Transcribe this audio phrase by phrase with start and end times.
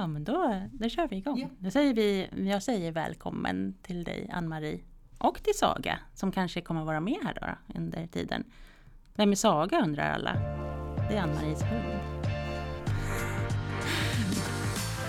[0.00, 1.40] Ja, men då, då kör vi igång.
[1.40, 1.48] Ja.
[1.58, 4.80] Då säger vi, jag säger välkommen till dig Ann-Marie
[5.18, 8.44] och till Saga som kanske kommer vara med här då under tiden.
[9.14, 10.34] Vem är Saga undrar alla?
[11.08, 12.00] Det är Ann-Maries hund.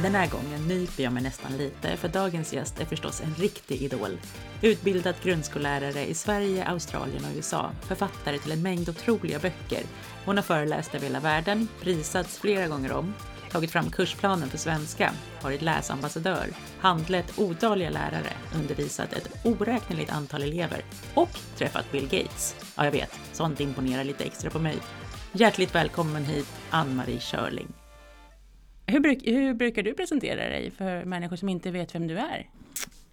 [0.02, 3.82] Den här gången nyper jag mig nästan lite för dagens gäst är förstås en riktig
[3.82, 4.20] idol.
[4.62, 9.84] Utbildad grundskollärare i Sverige, Australien och USA, författare till en mängd otroliga böcker.
[10.26, 13.14] Hon har föreläst över hela världen, prisats flera gånger om,
[13.52, 15.14] tagit fram kursplanen för svenska,
[15.44, 16.48] varit läsambassadör,
[16.80, 20.82] handlett otaliga lärare, undervisat ett oräkneligt antal elever
[21.14, 22.56] och träffat Bill Gates.
[22.78, 24.78] Ja, jag vet, sånt imponerar lite extra på mig.
[25.32, 27.68] Hjärtligt välkommen hit, Ann-Marie Körling.
[28.86, 32.50] Hur, bruk, hur brukar du presentera dig för människor som inte vet vem du är?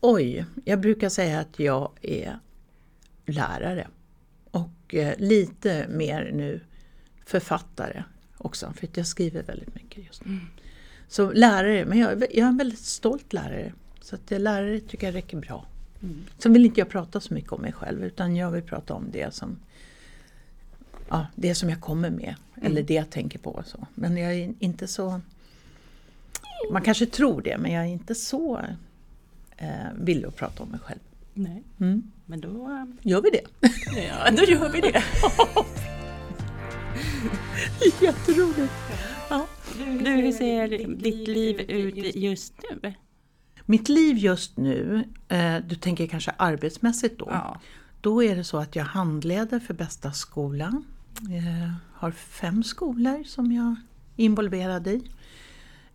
[0.00, 2.38] Oj, jag brukar säga att jag är
[3.26, 3.88] lärare.
[4.50, 6.60] Och eh, lite mer nu
[7.26, 8.02] författare
[8.38, 10.38] också, för jag skriver väldigt mycket just nu.
[11.08, 13.72] Så lärare, men jag, jag är en väldigt stolt lärare.
[14.00, 15.66] Så att lärare tycker jag räcker bra.
[16.02, 16.24] Mm.
[16.38, 19.04] Sen vill inte jag prata så mycket om mig själv utan jag vill prata om
[19.12, 19.56] det som
[21.08, 22.34] ja, det som jag kommer med.
[22.62, 23.62] Eller det jag tänker på.
[23.66, 23.86] Så.
[23.94, 25.20] Men jag är inte så...
[26.72, 28.60] Man kanske tror det men jag är inte så
[29.56, 30.98] eh, villig att prata om mig själv.
[31.34, 32.02] Nej, Mm.
[32.26, 33.68] men då, Gör vi det?
[34.08, 35.02] ja, då gör vi det.
[38.00, 38.72] Jätteroligt!
[39.30, 39.46] Ja.
[39.78, 42.94] Du, hur ser ditt liv ut just nu?
[43.66, 47.28] Mitt liv just nu, eh, du tänker kanske arbetsmässigt då.
[47.30, 47.60] Ja.
[48.00, 50.82] Då är det så att jag handleder för bästa skola.
[51.20, 53.66] Jag har fem skolor som jag
[54.16, 55.02] är involverad i.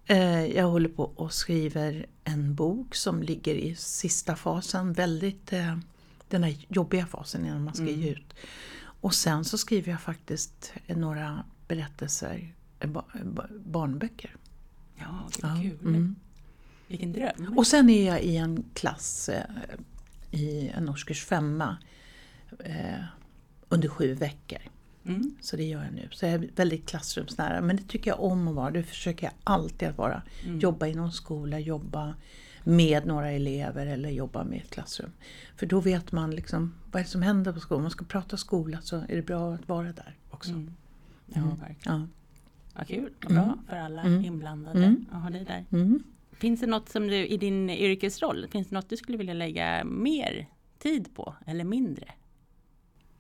[0.06, 5.78] Eh, Jag håller på och skriver en bok som ligger i sista fasen, väldigt eh,
[6.30, 8.34] den här jobbiga fasen innan man ska ge ut.
[9.04, 13.04] Och sen så skriver jag faktiskt några berättelser, eh, ba-
[13.66, 14.36] barnböcker.
[14.96, 15.78] Ja, Ja, vad kul.
[15.82, 16.16] mm.
[16.88, 17.58] Vilken dröm.
[17.58, 19.44] Och sen är jag i en klass eh,
[20.32, 21.78] i en årskurs femma
[22.60, 23.04] eh,
[23.70, 24.60] under sju veckor.
[25.06, 25.36] Mm.
[25.42, 26.08] Så det gör jag nu.
[26.12, 27.62] Så jag är väldigt klassrumsnära.
[27.62, 28.72] Men det tycker jag om att vara.
[28.72, 30.22] Det försöker jag alltid att vara.
[30.46, 30.60] Mm.
[30.60, 32.16] Jobba i någon skola, jobba
[32.64, 35.12] med några elever eller jobba med ett klassrum.
[35.56, 37.78] För då vet man liksom vad är det som händer på skolan.
[37.80, 40.52] Om man ska prata skola så är det bra att vara där också.
[40.52, 40.74] Mm.
[41.34, 42.00] Ja, verkligen.
[42.00, 42.08] Ja.
[42.76, 43.10] Vad kul.
[43.24, 43.60] Vad bra Mm.
[43.70, 44.26] för alla Mm.
[44.26, 45.06] inblandade Mm.
[45.12, 45.66] att ha dig där.
[45.72, 46.04] Mm.
[46.32, 49.84] Finns det något som du i din yrkesroll, finns det något du skulle vilja lägga
[49.84, 50.48] mer
[50.80, 52.08] tid på eller mindre?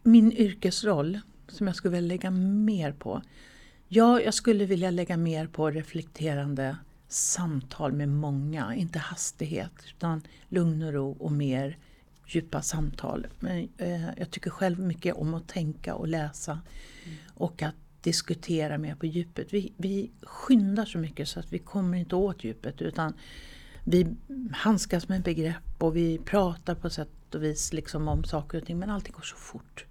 [0.04, 3.22] Min yrkesroll som jag skulle vilja lägga mer på.
[3.88, 6.78] Ja, jag skulle vilja lägga mer på reflekterande
[7.14, 8.76] samtal med många.
[8.76, 11.78] Inte hastighet utan lugn och ro och mer
[12.28, 13.28] djupa samtal.
[13.40, 16.60] Men, eh, jag tycker själv mycket om att tänka och läsa
[17.34, 19.54] och att diskutera mer på djupet.
[19.54, 23.14] Vi, vi skyndar så mycket så att vi kommer inte åt djupet utan
[23.84, 24.08] vi
[24.52, 28.80] handskas med begrepp och vi pratar på sätt och vis liksom om saker och ting
[28.80, 29.86] men allting går så fort.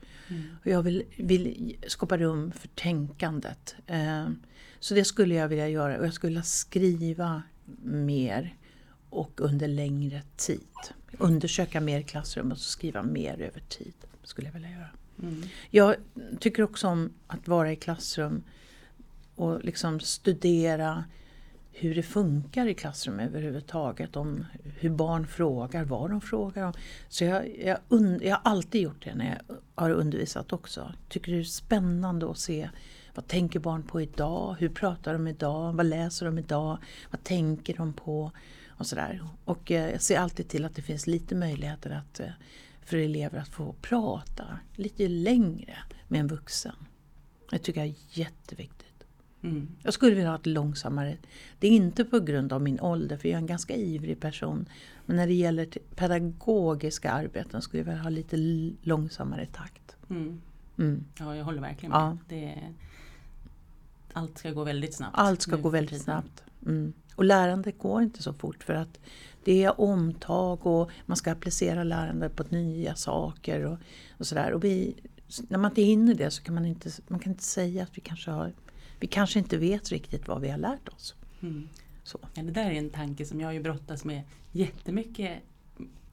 [0.61, 3.75] Och jag vill, vill skapa rum för tänkandet.
[3.87, 4.29] Eh,
[4.81, 7.43] Så det skulle jag vilja göra och jag skulle vilja skriva
[7.83, 8.57] mer
[9.11, 10.67] och under längre tid.
[11.19, 13.95] Undersöka mer i klassrummet och skriva mer över tid.
[14.23, 14.89] Skulle jag vilja göra.
[15.23, 15.43] Mm.
[15.71, 15.95] Jag
[16.41, 18.43] tycker också om att vara i klassrum
[19.35, 21.05] och liksom studera
[21.73, 24.17] hur det funkar i klassrum överhuvudtaget.
[24.17, 26.73] Om hur barn frågar, vad de frågar om.
[27.09, 30.93] Så jag, jag, und- jag har alltid gjort det när jag har undervisat också.
[31.09, 32.71] Tycker det är spännande att se
[33.15, 34.57] vad tänker barn på idag?
[34.59, 35.73] Hur pratar de idag?
[35.73, 36.79] Vad läser de idag?
[37.11, 38.33] Vad tänker de på?
[38.69, 39.29] Och sådär.
[39.45, 42.27] Och eh, jag ser alltid till att det finns lite möjligheter att, eh,
[42.85, 45.77] för elever att få prata lite längre
[46.09, 46.77] med en vuxen.
[47.51, 48.92] Det tycker jag är jätteviktigt.
[49.43, 49.69] Mm.
[49.83, 51.17] Jag skulle vilja ha ett långsammare.
[51.59, 54.69] Det är inte på grund av min ålder för jag är en ganska ivrig person.
[55.07, 58.37] Men när det gäller pedagogiska arbeten skulle jag vilja ha lite
[58.83, 59.97] långsammare takt.
[60.11, 60.41] Mm.
[60.79, 61.05] Mm.
[61.19, 62.09] Ja, jag håller verkligen Ja.
[62.09, 62.19] med.
[62.29, 62.59] Det,
[64.13, 65.15] allt ska gå väldigt snabbt.
[65.19, 66.43] Allt ska gå väldigt snabbt.
[66.67, 66.93] Mm.
[67.15, 69.01] Och lärandet går inte så fort för att
[69.45, 73.79] det är omtag och man ska applicera lärandet på nya saker och,
[74.19, 74.53] och sådär.
[74.53, 74.95] Och vi,
[75.49, 78.01] när man inte hinner det så kan man inte, man kan inte säga att vi
[78.01, 78.53] kanske har
[79.03, 81.15] vi kanske inte vet riktigt vad vi har lärt oss.
[81.41, 81.69] Mm.
[82.03, 82.19] Så.
[82.35, 84.23] Ja, det där är en tanke som jag ju brottas med
[84.53, 85.39] jättemycket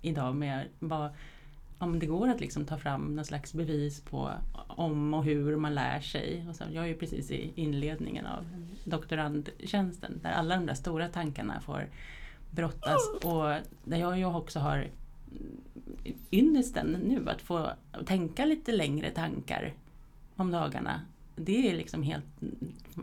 [0.01, 1.12] idag med vad,
[1.77, 4.31] om det går att liksom ta fram någon slags bevis på
[4.68, 6.45] om och hur man lär sig.
[6.50, 8.45] Och så, jag är ju precis i inledningen av
[8.83, 11.88] doktorandtjänsten där alla de där stora tankarna får
[12.51, 14.88] brottas och där jag ju också har
[16.31, 17.71] ynnesten nu att få
[18.06, 19.74] tänka lite längre tankar
[20.35, 21.01] om dagarna.
[21.39, 22.25] Det är liksom helt,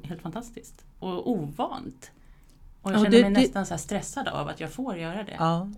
[0.05, 2.11] helt fantastiskt och ovant.
[2.83, 5.23] Och jag Ja, känner det- mig det- nästan så stressad av att jag får göra
[5.25, 5.37] det.
[5.39, 5.69] Ja,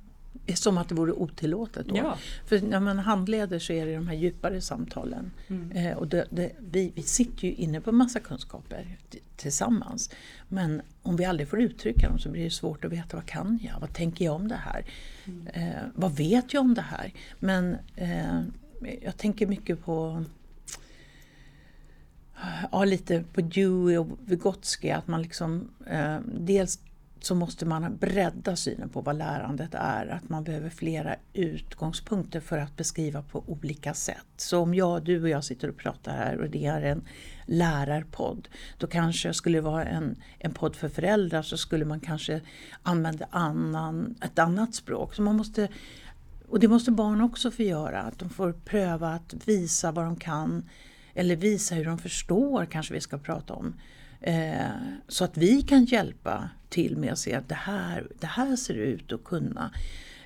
[0.55, 1.97] som att det vore otillåtet då.
[1.97, 2.17] Ja.
[2.47, 5.31] För när man handleder så är det de här djupare samtalen.
[5.49, 5.73] Mm.
[5.73, 8.97] Eh, och det, det, vi, vi sitter ju inne på massa kunskaper
[9.37, 10.11] tillsammans.
[10.49, 13.59] Men om vi aldrig får uttrycka dem så blir det svårt att veta vad kan
[13.63, 13.81] jag?
[13.81, 14.85] Vad tänker jag om det här?
[15.53, 17.13] Eh, vad vet jag om det här?
[17.39, 18.41] Men eh,
[19.03, 20.25] jag tänker mycket på
[22.73, 26.79] Ja, lite på Dewey och Vygotsky att man liksom eh, dels
[27.21, 32.59] så måste man bredda synen på vad lärandet är, att man behöver flera utgångspunkter för
[32.59, 34.27] att beskriva på olika sätt.
[34.37, 37.03] Så om jag, du och jag sitter och pratar här och det är en
[37.47, 38.49] lärarpodd,
[38.79, 42.41] då kanske skulle det vara en, en podd för föräldrar så skulle man kanske
[42.83, 45.15] använda annan, ett annat språk.
[45.15, 45.69] Så man måste,
[46.49, 50.17] och det måste barn också få göra, att de får pröva att visa vad de
[50.17, 50.65] kan
[51.19, 53.75] eller visa hur de förstår kanske vi ska prata om.
[54.21, 54.67] Eh,
[55.09, 58.75] så att vi kan hjälpa till med att se att det här, det här ser
[58.75, 59.75] ut att kunna.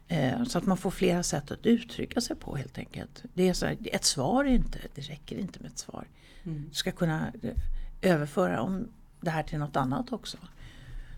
[0.08, 3.22] Eh, så att man får flera sätt att uttrycka sig på helt enkelt.
[3.34, 6.04] Det är så här, ett svar är inte, det räcker inte med ett svar.
[6.44, 6.64] Mm.
[6.68, 7.56] Du ska kunna eh,
[8.02, 8.88] överföra om
[9.20, 10.38] det här till något annat också.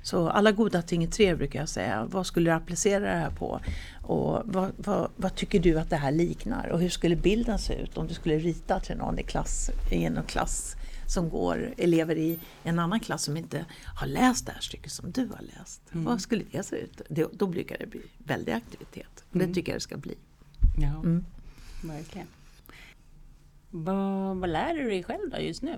[0.04, 2.04] Så alla goda ting är tre brukar jag säga.
[2.10, 3.60] Vad skulle du applicera det här på?
[4.02, 6.68] Och vad, vad, vad tycker du att det här liknar?
[6.68, 10.04] Och hur skulle bilden se ut om du skulle rita till någon i, klass, i
[10.04, 13.64] en klass som går, elever i en annan klass som inte
[13.96, 15.82] har läst det här stycket som du har läst.
[15.92, 16.04] Mm.
[16.04, 17.00] Vad skulle det se ut?
[17.08, 19.24] Det, då brukar det bli väldig aktivitet.
[19.34, 19.46] Mm.
[19.48, 20.14] Det tycker jag det ska bli.
[20.78, 21.24] Ja, Mm.
[21.82, 22.26] verkligen.
[23.70, 25.76] Vad, vad lär du dig själv då just nu?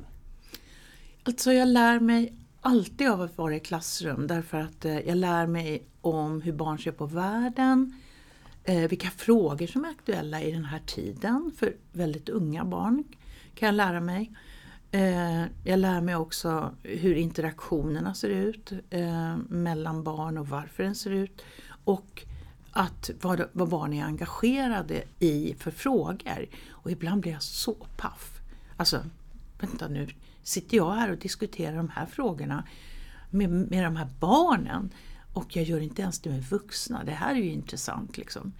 [1.22, 2.32] Alltså jag lär mig
[2.66, 6.78] alltid av att vara i klassrum därför att eh, jag lär mig om hur barn
[6.78, 8.00] ser på världen,
[8.64, 13.04] eh, vilka frågor som är aktuella i den här tiden för väldigt unga barn
[13.54, 14.32] kan jag lära mig.
[14.90, 18.72] Eh, jag lär mig också hur interaktionerna ser ut
[19.48, 21.42] mellan barn och varför den ser ut
[21.84, 22.24] och
[22.72, 26.46] att vad, vad barn är engagerade i för frågor.
[26.68, 28.40] Och ibland blir jag så paff.
[28.76, 29.00] Alltså,
[29.60, 30.08] vänta nu,
[30.46, 32.64] sitter jag här och diskuterar de här frågorna
[33.30, 34.90] med, med de här barnen
[35.32, 37.04] och jag gör inte ens det med vuxna.
[37.04, 38.16] Det här är ju intressant.
[38.16, 38.52] Liksom.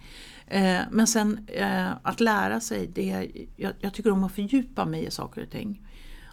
[0.47, 5.05] Eh, men sen eh, att lära sig, det, jag, jag tycker om att fördjupa mig
[5.05, 5.87] i saker och ting.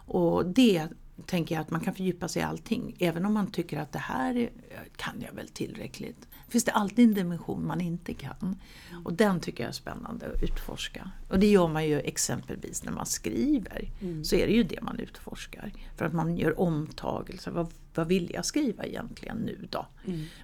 [0.06, 0.88] Och det
[1.26, 2.96] tänker jag att man kan fördjupa sig i allting.
[2.98, 4.50] Även om man tycker att det här är,
[4.96, 6.28] kan jag väl tillräckligt.
[6.54, 8.56] Finns det alltid en dimension man inte kan.
[9.04, 11.10] Och den tycker jag är spännande att utforska.
[11.28, 13.90] Och det gör man ju exempelvis när man skriver.
[14.24, 15.72] Så är det ju det man utforskar.
[15.96, 17.50] För att man gör omtagelser.
[17.50, 19.86] Vad, vad vill jag skriva egentligen nu då?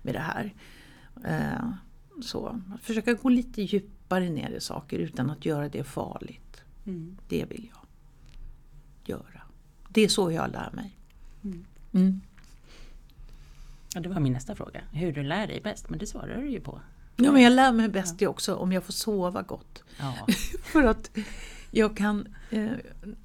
[0.03, 0.55] Med det här.
[1.25, 1.71] Eh,
[2.23, 6.63] så att försöka gå lite djupare ner i saker utan att göra det farligt.
[6.87, 7.17] Mm.
[7.29, 7.87] Det vill jag
[9.17, 9.43] göra.
[9.89, 10.97] Det är så jag lär mig.
[11.93, 12.21] Mm.
[13.95, 14.81] Ja, det var min nästa fråga.
[14.93, 16.81] Hur du lär dig bäst, men det svarar du ju på.
[17.17, 19.85] Ja, men jag lär mig bäst det också om jag får sova gott.
[19.99, 20.27] Ja.
[20.63, 21.11] För att
[21.71, 22.71] jag kan, eh,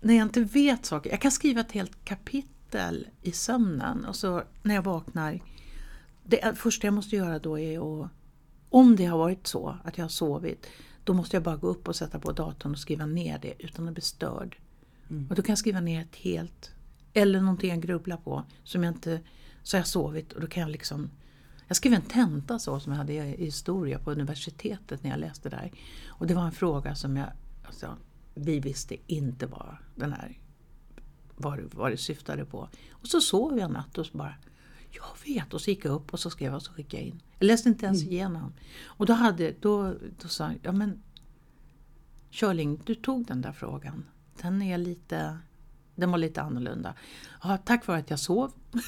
[0.02, 4.44] när jag inte vet saker, jag kan skriva ett helt kapitel i sömnen och så
[4.62, 5.42] när jag vaknar,
[6.24, 8.10] det första jag måste göra då är att,
[8.70, 10.68] om det har varit så att jag har sovit,
[11.04, 13.88] då måste jag bara gå upp och sätta på datorn och skriva ner det utan
[13.88, 14.58] att bli störd.
[15.10, 15.28] Mm.
[15.30, 16.72] Och då kan jag skriva ner ett helt,
[17.14, 19.20] eller någonting jag grubblar på som jag inte,
[19.66, 21.10] så har jag sovit och då kan jag liksom
[21.68, 25.50] jag skrev en tenta så som jag hade i historia på universitetet när jag läste
[25.50, 25.72] där.
[26.08, 27.30] Och det var en fråga som jag,
[27.64, 27.98] alltså,
[28.34, 30.40] vi visste inte vad den här,
[31.36, 32.70] vad, vad det syftade på.
[32.92, 34.36] Och så sov jag en natt och så bara,
[34.92, 35.54] jag vet.
[35.54, 37.22] Och så gick jag upp och så skrev jag och så skickade jag in.
[37.40, 38.54] Jag läste inte ens igenom.
[38.86, 41.04] Och då, hade, då, då sa jag, ja men
[42.30, 44.06] Körling, du tog den där frågan.
[44.42, 45.38] Den är lite,
[45.96, 46.94] den var lite annorlunda.
[47.44, 48.52] Ja, tack vare att jag sov.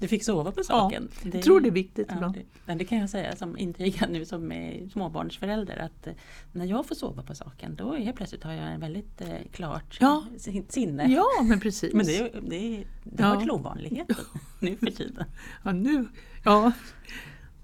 [0.00, 1.08] Du fick sova på saken.
[1.32, 2.38] Jag tror det är viktigt Ja, ibland.
[2.66, 6.12] det, det kan jag säga som intyga nu som eh, småbarnsförälder att eh,
[6.52, 9.98] när jag får sova på saken då helt plötsligt har jag en väldigt eh, klart
[10.00, 10.24] Ja.
[10.38, 11.06] sin- sinne.
[11.12, 11.94] Ja, men precis.
[11.94, 13.24] Men det, är- det, är- det Ja.
[13.26, 14.16] hör till ovanligheten
[14.60, 15.24] nu för tiden.
[15.64, 16.06] Ja, nu.
[16.44, 16.72] Ja.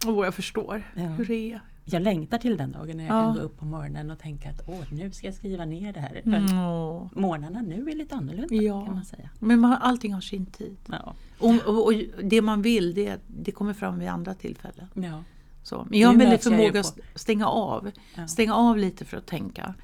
[0.07, 1.03] Åh, jag förstår Ja.
[1.03, 1.61] hur det är.
[1.93, 3.23] Jag längtar till den dagen när jag Ja.
[3.25, 6.01] kan gå upp på morgonen och tänka att Åh, nu ska jag skriva ner det
[6.01, 6.21] här.
[6.25, 7.09] För Mm.
[7.23, 8.85] Morgnarna nu är lite annorlunda Ja.
[8.85, 9.31] kan man säga.
[9.39, 10.77] Men man, allting har sin tid.
[10.87, 11.15] Ja.
[11.39, 11.93] Och, och, och
[12.23, 14.87] det man vill, det, det kommer fram vid andra tillfällen.
[14.95, 15.23] Ja.
[15.63, 15.87] Så.
[15.91, 17.91] Men jag har en väldig förmåga att stänga av.
[18.17, 18.27] Ja.
[18.29, 19.75] Stänga av lite för att tänka.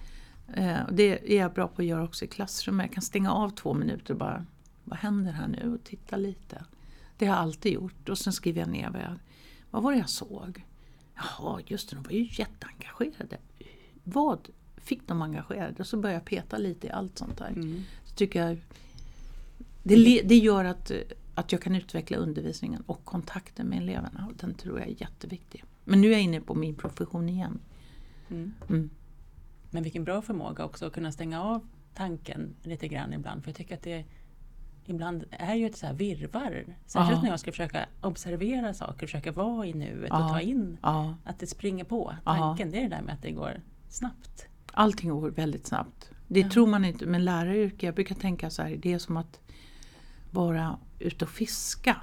[0.55, 2.85] Eh, det är jag bra på att göra också i klassrummet.
[2.87, 4.45] Jag kan stänga av två minuter och bara,
[4.85, 5.73] vad händer här nu?
[5.75, 6.65] Och titta lite.
[7.19, 8.09] Det har jag alltid gjort.
[8.09, 9.15] Och sen skriver jag ner vad, jag,
[9.71, 10.65] vad var det jag såg.
[11.17, 13.39] Jaha, just det, de var ju jätteengagerade.
[14.05, 15.75] Vad fick de engagerade?
[15.79, 17.49] Och så börjar jag peta lite i allt sånt där.
[17.49, 17.83] Mm.
[18.05, 18.59] Så tycker jag,
[19.83, 20.93] det, det gör att,
[21.35, 24.27] att jag kan utveckla undervisningen och kontakten med eleverna.
[24.31, 25.65] Och den tror jag är jätteviktig.
[25.85, 27.59] Men nu är jag inne på min profession igen.
[28.29, 28.53] Mm.
[28.69, 28.91] Mm.
[29.71, 33.43] Men vilken bra förmåga också att kunna stänga av tanken lite grann ibland.
[33.43, 34.05] För jag tycker att det
[34.87, 36.77] ibland är ju ett så här virrvarr.
[36.87, 37.23] Särskilt ja.
[37.23, 40.25] när jag ska försöka observera saker, försöka vara i nuet ja.
[40.25, 41.15] och ta in ja.
[41.25, 42.15] att det springer på.
[42.25, 44.47] Tanken, det är det där med att det går snabbt.
[44.73, 46.11] Allting går väldigt snabbt.
[46.29, 49.41] Det tror man inte, men läraryrke, jag brukar tänka så här, det är som att
[50.31, 51.97] vara ute och fiska.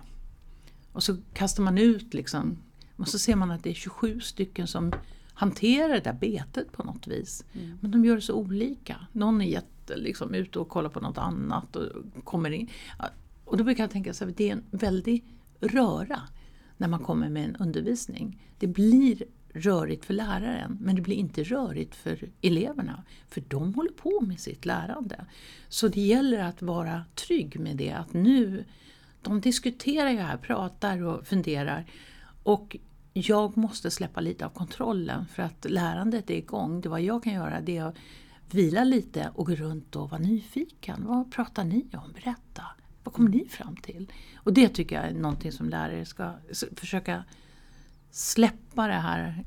[0.91, 2.57] Och så kastar man ut liksom,
[2.95, 4.93] och så ser man att det är 27 stycken som
[5.33, 7.45] hanterar det där betet på något vis.
[7.53, 7.77] Mm.
[7.81, 9.07] Men de gör det så olika.
[9.11, 9.57] Någon är
[9.95, 11.89] liksom, ute och kollar på något annat och
[12.23, 12.69] kommer in.
[13.45, 15.25] Och då brukar jag tänka att det är en väldig
[15.59, 16.21] röra
[16.77, 18.41] när man kommer med en undervisning.
[18.59, 19.23] Det blir
[19.53, 23.03] rörigt för läraren men det blir inte rörigt för eleverna.
[23.27, 25.25] För de håller på med sitt lärande.
[25.69, 28.65] Så det gäller att vara trygg med det att nu,
[29.21, 31.85] de diskuterar ju här, pratar och funderar.
[32.43, 32.77] Och
[33.13, 36.81] jag måste släppa lite av kontrollen för att lärandet är igång.
[36.81, 37.95] Det vad jag kan göra det är att
[38.51, 41.05] vila lite och gå runt och vara nyfiken.
[41.05, 42.11] Vad pratar ni om?
[42.13, 42.63] Berätta.
[43.03, 44.11] Vad kommer ni fram till?
[44.35, 46.33] Och det tycker jag är någonting som lärare ska
[46.75, 47.23] försöka
[48.11, 49.43] släppa det här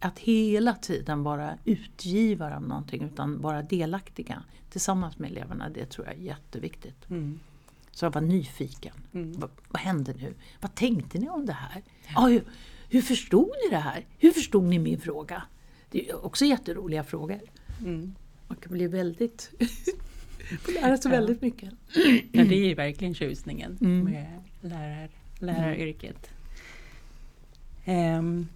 [0.00, 5.68] att hela tiden vara utgivare av någonting utan vara delaktiga tillsammans med eleverna.
[5.68, 7.10] Det tror jag är jätteviktigt.
[7.10, 7.40] Mm.
[7.90, 8.94] Så jag var nyfiken.
[9.12, 9.32] Mm.
[9.32, 10.34] Vad, vad hände nu?
[10.60, 11.82] Vad tänkte ni om det här?
[12.14, 12.44] Ah, hur,
[12.88, 14.06] hur, förstod ni det här?
[14.18, 15.42] Hur förstod ni min fråga?
[15.90, 17.40] Det är också jätteroliga frågor.
[17.80, 18.14] Mm.
[18.52, 19.50] Man kan bli väldigt...
[20.82, 21.18] lära sig ja.
[21.18, 21.70] väldigt mycket.
[22.32, 24.04] Ja, det är ju verkligen tjusningen mm.
[24.04, 26.30] med lärar, läraryrket.
[27.86, 28.48] Um,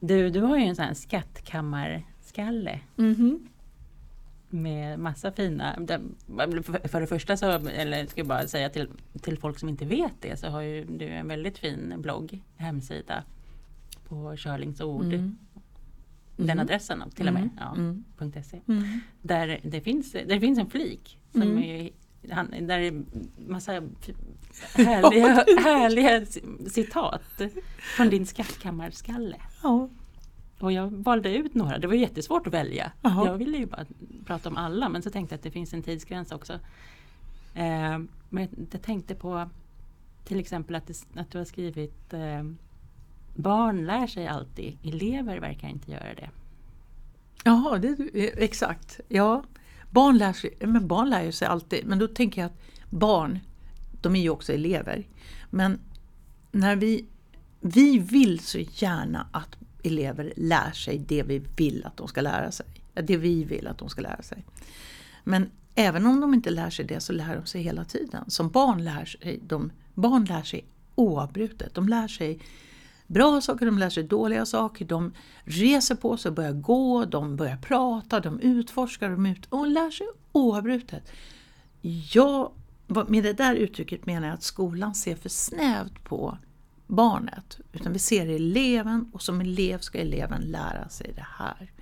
[0.00, 2.80] du, du har ju en sån här skattkammarskalle.
[2.98, 3.48] Mm.
[4.48, 5.78] Med massa fina...
[6.84, 8.88] För det första så, eller ska jag bara säga till,
[9.20, 13.24] till folk som inte vet det, så har ju du en väldigt fin blogg, hemsida
[14.08, 15.04] på Körlings ord.
[15.04, 15.38] Mm.
[16.46, 16.62] Den mm.
[16.62, 17.56] adressen till och med, mm.
[17.58, 18.42] ja, mm.
[18.44, 18.60] .se.
[18.68, 19.00] Mm.
[19.22, 21.58] Där det finns, där det finns en flik som mm.
[21.58, 21.90] är
[22.30, 23.02] han, där är
[23.48, 23.72] massa
[24.74, 26.26] härliga, härliga
[26.70, 27.42] citat
[27.96, 29.36] från din skattkammarskalle.
[29.62, 29.88] Ja.
[30.58, 32.92] Och jag valde ut några, det var jättesvårt att välja.
[33.02, 33.26] Aha.
[33.26, 33.86] Jag ville ju bara
[34.26, 36.52] prata om alla men så tänkte jag att det finns en tidsgräns också.
[37.54, 39.48] Eh, men jag tänkte på
[40.24, 42.42] till exempel att, det, att du har skrivit eh,
[43.34, 46.30] Barn lär sig alltid, elever verkar inte göra det.
[47.44, 49.00] Jaha, det, eh, exakt.
[49.08, 49.44] Ja,
[49.90, 52.60] barn lär, sig, men barn lär sig alltid, men då tänker jag att
[52.90, 53.38] barn,
[54.00, 55.06] de är ju också elever.
[55.50, 55.78] Men
[56.52, 57.04] när vi,
[57.60, 62.52] vi vill så gärna att elever lär sig det vi vill att de ska lära
[62.52, 62.66] sig.
[62.94, 64.44] Det vi vill att de ska lära sig.
[65.24, 68.30] Men även om de inte lär sig det så lär de sig hela tiden.
[68.30, 71.74] Som barn lär sig de, barn lär sig oavbrutet.
[71.74, 72.40] De lär sig
[73.12, 75.12] bra saker, de lär sig dåliga saker, de
[75.44, 80.06] reser på sig, börjar gå, de börjar prata, de utforskar, de ut och lär sig
[80.32, 81.12] oavbrutet.
[82.12, 82.52] Jag,
[82.86, 86.38] med det där uttrycket menar jag att skolan ser för snävt på
[86.86, 87.60] barnet.
[87.72, 91.72] Utan vi ser eleven och som elev ska eleven lära sig det här.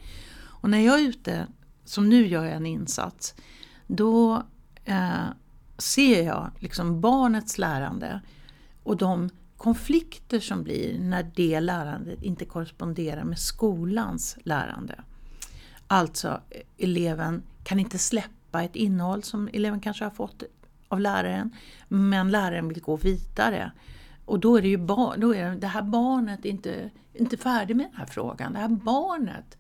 [0.43, 1.47] Och när jag är ute,
[1.85, 3.35] som nu gör jag en insats,
[3.87, 4.43] då
[4.85, 5.25] eh,
[5.79, 8.21] ser jag liksom barnets lärande
[8.83, 9.31] och de
[9.61, 15.01] konflikter som blir när det lärandet inte korresponderar med skolans lärande.
[15.87, 16.41] Alltså
[16.79, 20.43] eleven kan inte släppa ett innehåll som eleven kanske har fått
[20.89, 21.51] av läraren
[21.89, 23.73] men läraren vill gå vidare.
[24.25, 27.87] Och då är det ju bar, då är det här barnet inte, inte färdig med
[27.87, 28.53] den här frågan.
[28.53, 29.59] Det här barnet.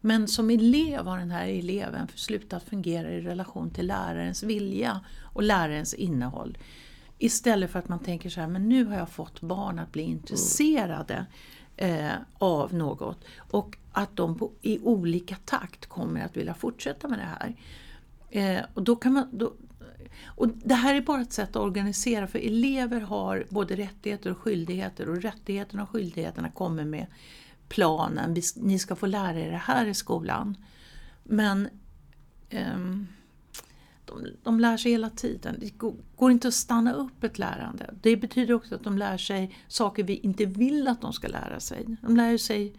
[0.00, 5.42] Men som elev har den här eleven slutat fungera i relation till lärarens vilja och
[5.42, 6.58] lärarens innehåll.
[7.18, 10.02] Istället för att man tänker så här, men nu har jag fått barn att bli
[10.02, 11.26] intresserade
[11.76, 13.24] eh, av något.
[13.36, 17.56] Och att de på, i olika takt kommer att vilja fortsätta med det här.
[18.30, 19.52] Eh, och då kan man, då,
[20.24, 24.38] och det här är bara ett sätt att organisera för elever har både rättigheter och
[24.38, 27.06] skyldigheter och rättigheterna och skyldigheterna kommer med
[27.68, 28.36] planen.
[28.56, 30.56] Ni ska få lära er det här i skolan.
[31.24, 31.68] Men
[32.74, 33.06] um,
[34.08, 35.56] de, de lär sig hela tiden.
[35.58, 35.72] Det
[36.16, 37.94] går inte att stanna upp ett lärande.
[38.02, 41.60] Det betyder också att de lär sig saker vi inte vill att de ska lära
[41.60, 41.96] sig.
[42.02, 42.74] De lär sig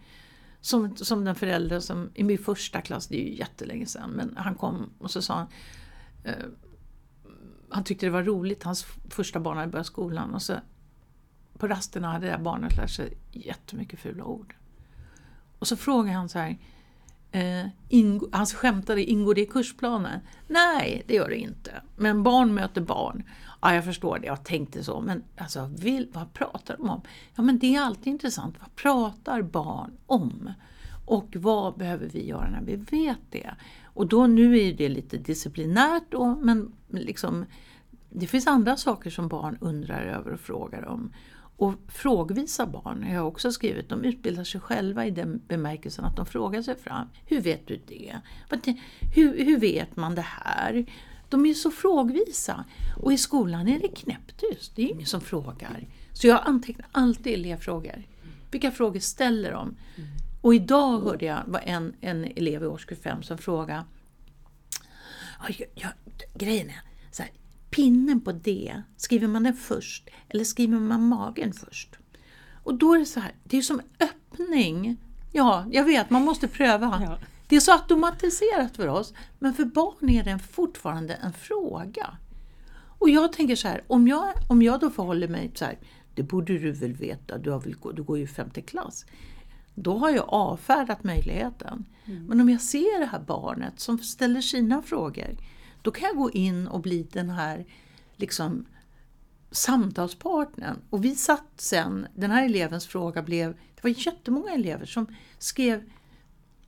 [0.60, 4.36] som, som den förälder som i min första klass, det är ju jättelänge sedan, men
[4.36, 5.46] han kom och så sa han
[6.24, 6.46] eh,
[7.70, 10.54] han tyckte det var roligt, hans första barn hade börjat skolan och så
[11.58, 14.56] på rasterna hade det där barnet lärt sig jättemycket fula ord.
[15.58, 16.58] Och så frågade han så här,
[17.32, 20.20] Eh, ing, han skämtade, ingår det i kursplanen?
[20.46, 21.82] Nej, det gör det inte.
[21.96, 23.22] Men barn möter barn.
[23.62, 25.00] Ja, jag förstår det, jag tänkte så.
[25.00, 27.00] Men alltså, vill, vad pratar de om?
[27.34, 28.54] Ja, men det är alltid intressant.
[28.60, 30.52] Vad pratar barn om?
[31.06, 33.50] Och vad behöver vi göra när vi vet det?
[33.84, 37.44] Och då nu är det lite disciplinärt då, men liksom,
[38.10, 41.12] det finns andra saker som barn undrar över och frågar om.
[41.60, 46.16] Och frågvisa barn, jag har också skrivit, de utbildar sig själva i den bemärkelsen att
[46.16, 47.08] de frågar sig fram.
[47.26, 48.16] Hur vet du det?
[49.14, 50.86] Hur, hur vet man det här?
[51.28, 52.64] De är så frågvisa.
[52.96, 55.86] Och i skolan är det knäpptyst, det är ingen som frågar.
[56.12, 58.02] Så jag antecknar alltid elevfrågor.
[58.50, 59.76] Vilka frågor ställer de?
[60.40, 63.84] Och idag hörde jag var en, en elev i årskurs 5 som frågade
[65.48, 65.90] jag, jag,
[66.34, 66.80] Grejen är,
[67.70, 71.96] pinnen på D, skriver man den först eller skriver man magen först?
[72.62, 74.96] Och då är det så här, det är som öppning.
[75.32, 77.00] Ja, jag vet, man måste pröva.
[77.04, 77.18] Ja.
[77.48, 82.16] Det är så automatiserat för oss, men för barn är det fortfarande en fråga.
[82.98, 85.78] Och jag tänker så här, om jag, om jag då förhåller mig så här,
[86.14, 89.06] det borde du väl veta, du, har väl, du går ju femte klass.
[89.74, 91.84] Då har jag avfärdat möjligheten.
[92.04, 92.24] Mm.
[92.24, 95.36] Men om jag ser det här barnet som ställer sina frågor,
[95.82, 97.66] då kan jag gå in och bli den här
[98.16, 98.66] liksom,
[99.50, 100.76] samtalspartnern.
[100.90, 105.06] Och vi satt sen, den här elevens fråga blev, det var jättemånga elever som
[105.38, 105.82] skrev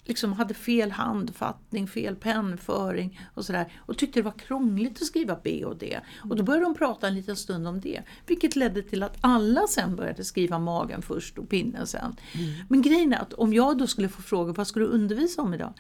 [0.05, 5.39] liksom hade fel handfattning, fel pennföring och sådär och tyckte det var krångligt att skriva
[5.45, 6.01] B och D.
[6.31, 9.67] Och då började de prata en liten stund om det, vilket ledde till att alla
[9.67, 12.17] sen började skriva magen först och pinnen sen.
[12.33, 12.55] Mm.
[12.69, 15.55] Men grejen är att om jag då skulle få fråga vad ska du undervisa om
[15.55, 15.73] idag?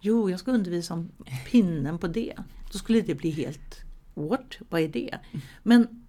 [0.00, 1.10] Jo, jag ska undervisa om
[1.50, 2.34] pinnen på D.
[2.72, 3.80] Då skulle det bli helt,
[4.14, 4.56] what?
[4.68, 5.18] Vad är det?
[5.62, 6.06] Men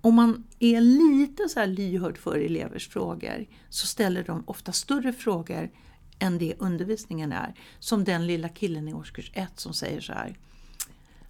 [0.00, 5.12] om man är lite så här lyhörd för elevers frågor så ställer de ofta större
[5.12, 5.70] frågor
[6.18, 7.54] än det undervisningen är.
[7.78, 10.38] Som den lilla killen i årskurs 1 som säger så här.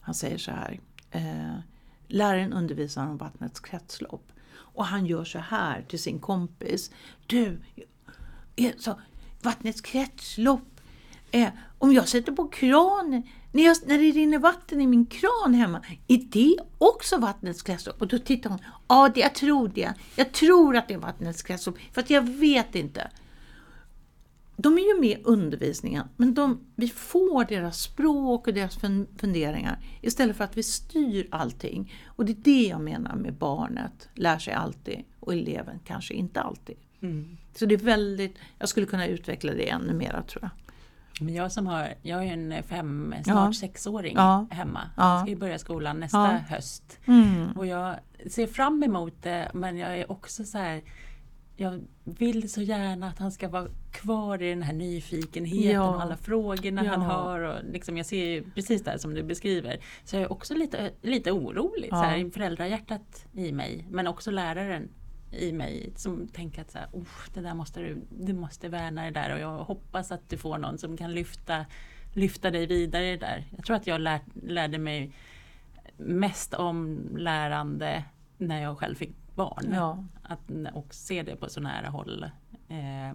[0.00, 0.81] Han säger så här.
[1.11, 1.54] Eh,
[2.09, 4.33] läraren undervisar om vattnets kretslopp.
[4.52, 6.90] Och han gör så här till sin kompis.
[7.26, 7.61] Du,
[8.78, 9.00] så,
[9.43, 10.74] vattnets kretslopp.
[11.34, 15.54] Eh, om jag sätter på kranen, när, jag, när det rinner vatten i min kran
[15.54, 18.00] hemma, är det också vattnets kretslopp?
[18.00, 18.58] Och då tittar hon.
[18.88, 19.94] Ja, det, jag tror det.
[20.16, 23.10] Jag tror att det är vattnets kretslopp, för jag vet inte
[24.56, 28.78] de är ju med i undervisningen, men de, vi får deras språk och deras
[29.18, 31.94] funderingar istället för att vi styr allting.
[32.06, 36.40] Och det är det jag menar med barnet lär sig alltid och eleven kanske inte
[36.40, 36.76] alltid.
[37.00, 37.36] Mm.
[37.54, 40.50] Så det är väldigt, jag skulle kunna utveckla det ännu mer tror jag.
[41.21, 43.53] Men jag som har, jag har en fem, snart ja.
[43.53, 44.47] sexåring ja.
[44.50, 44.91] hemma.
[44.97, 45.21] Ja.
[45.21, 46.57] ska ju börja skolan nästa ja.
[46.57, 46.99] höst.
[47.07, 47.53] Mm.
[47.53, 47.97] Och jag
[48.31, 50.83] ser fram emot det men jag är också så här
[51.57, 55.95] jag vill så gärna att han ska vara kvar i den här nyfikenheten ja.
[55.95, 56.91] och alla frågorna ja.
[56.91, 57.41] han har.
[57.41, 59.79] Och liksom jag ser ju precis det som du beskriver.
[60.05, 61.97] Så jag är också lite, lite orolig, ja.
[61.97, 63.87] så här, föräldrahjärtat i mig.
[63.91, 64.89] Men också läraren
[65.38, 66.88] i mig som tänker att så här,
[67.34, 70.58] det där måste du, du måste värna det där och jag hoppas att du får
[70.58, 71.66] någon som kan lyfta,
[72.12, 73.44] lyfta dig vidare där.
[73.56, 75.12] Jag tror att jag lär, lärde mig
[75.97, 78.04] mest om lärande
[78.38, 79.73] när jag själv fick barn.
[79.73, 80.04] Ja.
[80.23, 80.40] Att,
[80.75, 82.30] och se det på så nära håll.
[82.68, 83.14] Eh,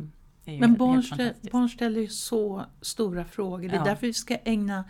[0.59, 3.69] men barn, ställ, barn ställer ju så stora frågor.
[3.69, 3.83] Det är ja.
[3.83, 4.83] därför vi ska ägna,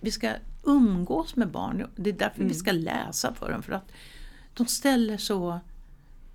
[0.00, 0.32] vi ska
[0.64, 1.86] umgås med barn.
[1.96, 2.48] Det är därför mm.
[2.48, 3.62] vi ska läsa för dem.
[3.62, 3.92] För att
[4.54, 5.60] de ställer så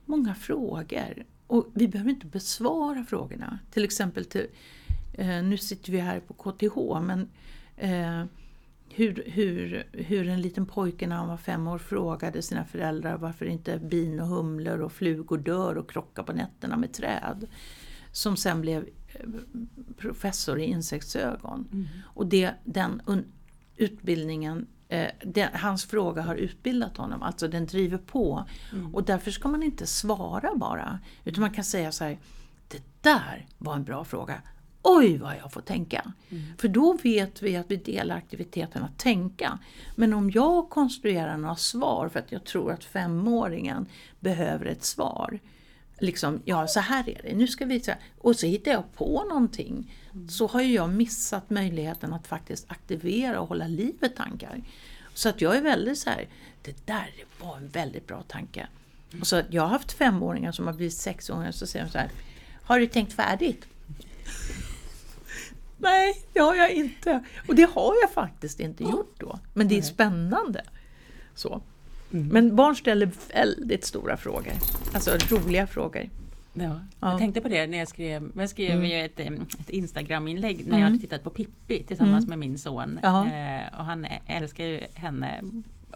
[0.06, 1.26] många frågor.
[1.48, 3.60] Och vi behöver inte besvara frågorna.
[3.72, 4.48] Till exempel, till,
[5.14, 7.30] eh, nu sitter vi här på KTH men
[7.78, 8.26] eh,
[8.90, 13.46] hur, hur, hur en liten pojke när han var fem år frågade sina föräldrar varför
[13.46, 17.48] inte bin och humlor och flugor dör och krockar på nätterna med träd.
[18.12, 19.30] Som sen blev eh,
[19.98, 21.68] professor i insektsögon.
[21.72, 21.86] Mm.
[22.04, 23.02] Och det, den
[23.78, 28.46] utbildningen, eh, den, hans fråga har utbildat honom, alltså den driver på.
[28.72, 28.96] Mm.
[28.96, 31.00] Och därför ska man inte svara bara.
[31.24, 32.18] Utan man kan säga så här,
[32.68, 34.42] det där var en bra fråga
[34.86, 36.12] oj vad jag får tänka.
[36.30, 36.44] Mm.
[36.58, 39.60] För då vet vi att vi delar aktiviteten att tänka.
[39.96, 43.86] Men om jag konstruerar några svar för att jag tror att femåringen
[44.20, 45.40] behöver ett svar.
[46.00, 47.84] Liksom, ja så här är det, nu ska vi...
[48.18, 49.94] Och så hittar jag på någonting.
[50.16, 50.30] Mm.
[50.30, 54.62] Så har jag missat möjligheten att faktiskt aktivera och hålla liv i tankar.
[55.14, 56.28] Så att jag är väldigt så här,
[56.62, 57.10] det där
[57.42, 58.68] var en väldigt bra tanke.
[59.22, 62.10] Och så jag har haft femåringar som har blivit sexåringar så säger de så här,
[62.64, 63.66] har du tänkt färdigt?
[65.78, 67.24] Nej, det har jag inte.
[67.48, 69.40] Och det har jag faktiskt inte gjort då.
[69.54, 70.64] Men det är spännande.
[71.36, 71.62] Så.
[72.14, 72.28] Mm.
[72.28, 74.54] Men barn ställer väldigt stora frågor.
[74.94, 76.10] Alltså roliga frågor.
[76.58, 76.64] Ja,
[77.00, 77.10] Ja.
[77.12, 79.06] Jag tänkte på det när jag skrev, jag skrev Mm.
[79.06, 79.20] ett,
[79.60, 80.80] ett Instagram-inlägg när Mm.
[80.80, 82.40] jag hade tittat på Pippi tillsammans Mm.
[82.40, 83.00] med min son.
[83.04, 83.26] Ja.
[83.28, 85.42] Eh, och han älskar ju henne.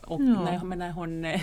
[0.04, 0.44] Och Ja.
[0.44, 1.42] när, men när hon eh,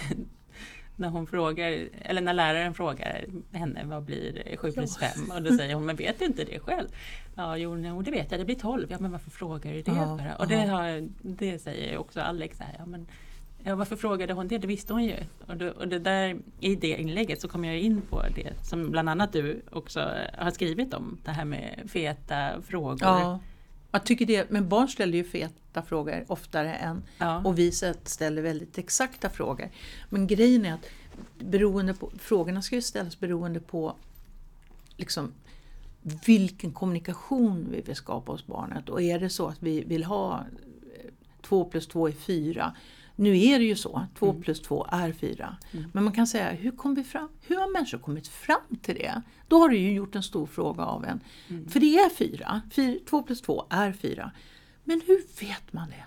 [0.96, 5.06] när hon frågar, eller när läraren frågar henne vad blir 7 plus Ja.
[5.08, 5.30] 5?
[5.36, 6.88] Och då säger hon, men vet du inte det själv?
[7.34, 8.86] Ja, jo, jo det vet jag, det blir 12.
[8.90, 10.34] Ja, men varför frågar du det Ja?
[10.38, 10.70] Och det, ja.
[10.72, 13.06] har, det säger också Alex här, ja, men
[13.68, 14.58] Ja, varför frågade hon det?
[14.58, 15.16] Det visste hon ju.
[15.46, 18.90] Och det, och det där, I det inlägget så kom jag in på det som
[18.90, 21.18] bland annat du också har skrivit om.
[21.24, 22.98] Det här med feta frågor.
[23.02, 23.40] Ja.
[23.90, 27.42] Jag tycker det, men barn ställer ju feta frågor oftare än Ja.
[27.44, 27.72] och vi
[28.04, 29.68] ställer väldigt exakta frågor.
[30.10, 30.86] Men grejen är att
[31.38, 33.96] beroende på, frågorna ska ju ställas beroende på
[34.96, 35.32] liksom,
[36.26, 38.88] vilken kommunikation vi vill skapa hos barnet.
[38.88, 40.44] Och är det så att vi vill ha
[41.42, 42.74] 2 plus 2 är 4.
[43.16, 44.42] Nu är det ju så, 2 Mm.
[44.42, 45.56] plus 2 är 4.
[45.72, 45.84] Mm.
[45.92, 49.22] Men man kan säga, hur, kom vi fram, hur har människor kommit fram till det?
[49.48, 51.20] Då har du ju gjort en stor fråga av en.
[51.48, 51.68] Mm.
[51.68, 52.62] För det är 4,
[53.08, 54.30] 2 plus 2 är 4.
[54.84, 56.04] Men hur vet man det?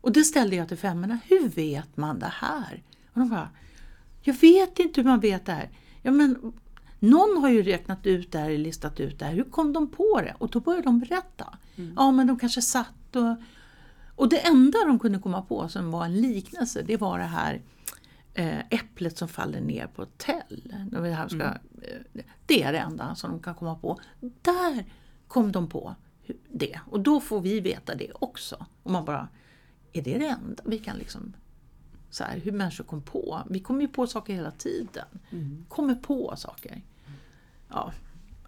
[0.00, 2.82] Och det ställde jag till femmorna, hur vet man det här?
[3.12, 3.48] Och de bara,
[4.22, 5.70] jag vet inte hur man vet det här.
[6.02, 6.52] Ja, men
[6.98, 9.32] någon har ju räknat ut det här, listat ut det här.
[9.34, 10.34] Hur kom de på det?
[10.38, 11.58] Och då började de berätta.
[11.76, 11.94] Mm.
[11.96, 13.36] Ja, men de kanske satt och...
[14.16, 17.62] Och det enda de kunde komma på som var en liknelse, det var det här
[18.34, 20.72] eh, äpplet som faller ner på ett täll.
[21.42, 21.56] Mm.
[21.82, 24.00] eh, Det är det enda som de kan komma på.
[24.20, 24.84] Där
[25.28, 25.94] kom de på
[26.52, 26.80] det.
[26.90, 28.66] Och då får vi veta det också.
[28.82, 29.28] Och man bara,
[29.92, 31.32] är det det enda vi kan liksom...
[32.10, 33.42] Så här, hur människor kom på.
[33.50, 35.06] Vi kommer ju på saker hela tiden.
[35.30, 35.64] Mm.
[35.68, 36.82] Kommer på saker.
[37.68, 37.92] Ja,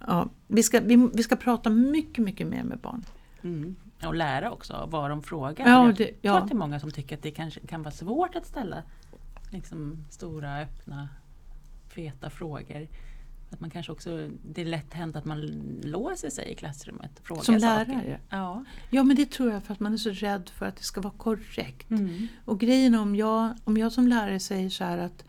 [0.00, 3.04] ja, vi, ska, vi, vi ska prata mycket, mycket mer med barn.
[3.42, 3.76] Mm.
[4.06, 5.68] Och lära också vad de frågar.
[5.68, 6.38] Ja, jag det- tror ja.
[6.38, 8.82] att det är många som tycker att det kanske kan vara svårt att ställa
[9.50, 11.08] liksom, stora, öppna,
[11.88, 12.88] feta frågor.
[13.50, 15.40] Att man kanske också, det är lätt hänt att man
[15.84, 17.10] låser sig i klassrummet.
[17.22, 17.86] Frågar Som saker.
[17.92, 18.20] lärare?
[18.28, 18.64] Ja.
[18.90, 21.00] Ja, men det tror jag för att man är så rädd för att det ska
[21.00, 21.90] vara korrekt.
[21.90, 22.28] Mm.
[22.44, 25.24] Och grejen om jag, om jag som lärare säger så här att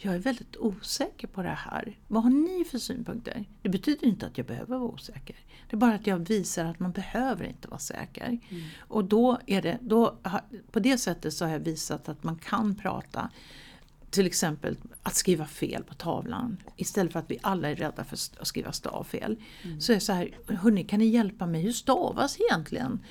[0.00, 1.98] jag är väldigt osäker på det här.
[2.08, 3.44] Vad har ni för synpunkter?
[3.62, 5.36] Det betyder inte att jag behöver vara osäker.
[5.70, 8.26] Det är bara att jag visar att man behöver inte vara säker.
[8.26, 8.64] Mm.
[8.78, 10.18] Och då är det, då,
[10.70, 13.30] på det sättet så har jag visat att man kan prata.
[14.10, 16.56] Till exempel att skriva fel på tavlan.
[16.76, 19.36] Istället för att vi alla är rädda för att skriva stavfel.
[19.62, 19.80] Mm.
[19.80, 21.62] Så är det så här, hörni kan ni hjälpa mig?
[21.62, 23.04] Hur stavas egentligen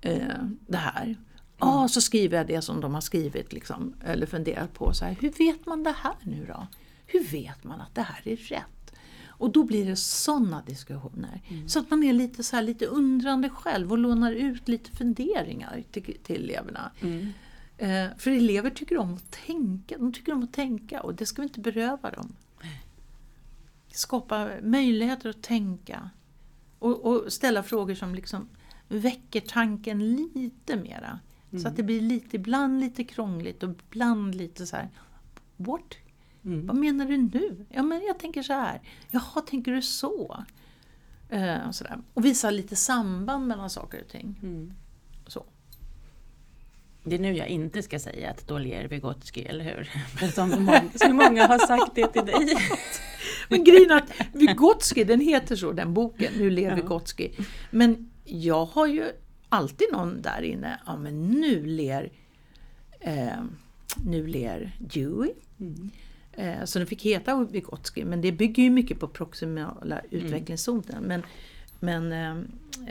[0.00, 1.16] eh, det här?
[1.58, 4.92] Ja, så skriver jag det som de har skrivit liksom, eller funderat på.
[4.92, 6.66] Så här, hur vet man det här nu då?
[7.06, 8.94] Hur vet man att det här är rätt?
[9.38, 11.40] Och då blir det sådana diskussioner.
[11.66, 15.82] Så att man är lite, så här, lite undrande själv och lånar ut lite funderingar
[15.90, 16.90] till, till eleverna.
[17.00, 17.32] Mm.
[17.78, 21.42] Eh, för elever tycker om att tänka, de tycker om att tänka och det ska
[21.42, 22.36] vi inte beröva dem.
[23.92, 26.10] Skapa möjligheter att tänka
[26.78, 28.48] och, och ställa frågor som liksom
[28.88, 31.20] väcker tanken lite mera.
[31.56, 31.70] Så Mm.
[31.70, 34.88] att det blir lite, ibland lite krångligt och ibland lite så här.
[35.56, 35.94] What?
[36.44, 36.66] Mm.
[36.66, 37.66] Vad menar du nu?
[37.70, 38.80] Ja men jag tänker så här.
[39.10, 40.44] Jaha, tänker du så?
[41.28, 41.98] Eh, och, så där.
[42.14, 44.38] och visa lite samband mellan saker och ting.
[44.42, 44.72] Mm.
[45.26, 45.44] Så.
[47.04, 49.84] Det är nu jag inte ska säga att då ler Vygotsky, eller hur?
[50.18, 52.56] För Som många, så många har sagt det till dig.
[53.48, 56.74] Men grejen är att Vygotsky, den heter så den boken, Nu ler Ja.
[56.74, 57.30] Vygotsky.
[57.70, 59.04] Men jag har ju
[59.48, 62.10] alltid någon där inne, ja men nu ler,
[63.00, 63.42] eh,
[64.04, 65.30] nu ler Dewey.
[65.60, 65.90] Mm.
[66.32, 71.02] Eh, så den fick heta Vygotsky, men det bygger ju mycket på proximala utvecklingszonen.
[71.02, 71.22] Men,
[71.80, 72.36] men eh,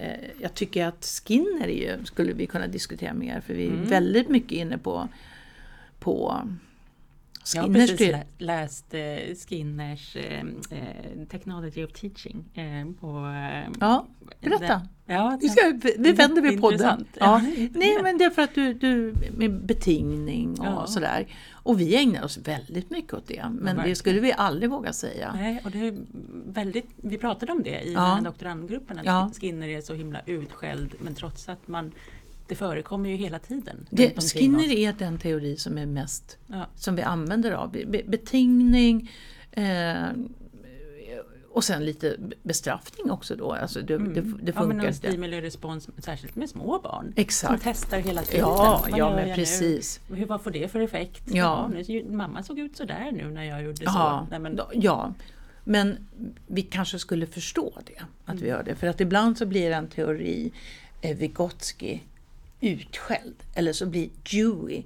[0.03, 3.71] eh, jag tycker att Skinner är ju, skulle vi kunna diskutera mer, för vi är
[3.71, 3.85] Mm.
[3.87, 5.07] väldigt mycket inne på,
[5.99, 6.41] på
[7.55, 10.39] Jag har Skinners precis lä- läst eh, Skinners eh,
[10.71, 12.45] eh, Technology of Teaching.
[12.53, 13.07] Eh, på,
[13.79, 14.07] Ja,
[14.49, 14.81] berätta.
[15.05, 15.61] ja, Vi, ska,
[15.97, 17.05] vi vänder vi podden.
[17.13, 17.19] Ja.
[17.19, 17.41] Ja.
[17.73, 20.87] Nej men det är för att du, du med betingning och Ja.
[20.87, 21.27] sådär.
[21.53, 23.43] Och vi ägnar oss väldigt mycket åt det.
[23.51, 23.95] Men det verkligen.
[23.95, 25.33] skulle vi aldrig våga säga.
[25.35, 25.95] Nej, och det är
[26.47, 27.99] väldigt, vi pratade om det i Ja.
[28.01, 29.31] den här doktorandgruppen, att Ja.
[29.41, 31.91] Skinner är så himla utskälld men trots att man
[32.47, 33.87] det förekommer ju hela tiden.
[33.89, 36.65] Det, Skinner är den teori som är mest Ja.
[36.75, 37.71] som vi använder av.
[37.71, 39.11] Be, betingning
[39.51, 39.95] eh,
[41.55, 43.53] och sen lite bestraffning också då.
[43.53, 44.93] Alltså det, det, det ja, men funkar och inte.
[44.93, 47.05] stimuli och respons, särskilt med små barn.
[47.05, 47.63] Som Exakt.
[47.63, 48.39] testar hela tiden.
[48.39, 49.99] Ja, Vad ja men precis.
[50.07, 50.15] Nu?
[50.15, 51.23] Hur, vad får det för effekt?
[51.25, 51.69] Ja.
[51.73, 54.31] Ja, nu, mamma såg ut sådär nu när jag gjorde Ja, så.
[54.31, 55.13] Nej, men, ja,
[55.63, 56.07] men
[56.47, 58.75] vi kanske skulle förstå det, att vi gör det.
[58.75, 60.51] För att ibland så blir en teori,
[61.01, 61.99] eh, Vygotsky,
[62.61, 63.35] utskälld.
[63.53, 64.83] Eller så blir Dewey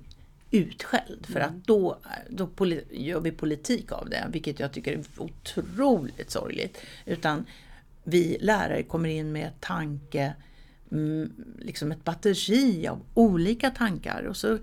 [0.51, 5.03] utskälld för att då, då poli- gör vi politik av det, vilket jag tycker är
[5.17, 6.77] otroligt sorgligt.
[7.05, 7.45] Utan
[8.03, 10.33] vi lärare kommer in med tanke,
[10.91, 14.23] mm, liksom ett batteri av olika tankar.
[14.23, 14.57] Och, så,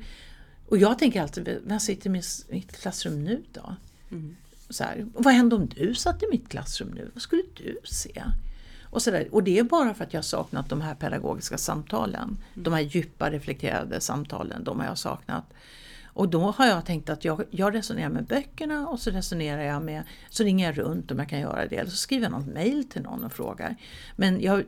[0.67, 3.77] och jag tänker alltid, vem sitter i mitt klassrum nu då?
[4.11, 4.37] Mm.
[4.71, 7.11] Så här, vad händer om du satt i mitt klassrum nu?
[7.15, 8.23] Vad skulle du se?
[8.97, 9.35] Och, så där.
[9.35, 12.23] och det är bara för att jag har saknat de här pedagogiska samtalen.
[12.23, 12.39] Mm.
[12.55, 15.45] De här djupa reflekterade samtalen, de har jag saknat.
[16.05, 19.83] Och då har jag tänkt att jag, jag resonerar med böckerna och så resonerar jag
[19.83, 21.77] med, så ringer jag runt om jag kan göra det.
[21.77, 23.77] Eller så skriver jag något mail till någon och frågar.
[24.17, 24.65] Men jag,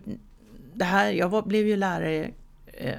[0.75, 2.31] det här, jag var, blev ju lärare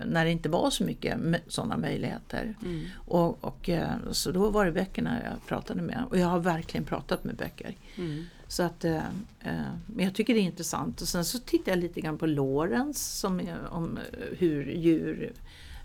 [0.06, 2.56] när det inte var så mycket sådana möjligheter.
[2.62, 2.86] Mm.
[2.96, 6.04] Och, och, eh, så då var det böckerna jag pratade med.
[6.10, 7.76] Och jag har verkligen pratat med böcker.
[7.96, 8.24] Mm.
[8.48, 8.96] Så att, eh,
[9.39, 11.02] eh, men jag tycker det är intressant.
[11.02, 14.00] Och sen så tittar jag lite grann på Lorentz som om
[14.38, 15.34] hur djur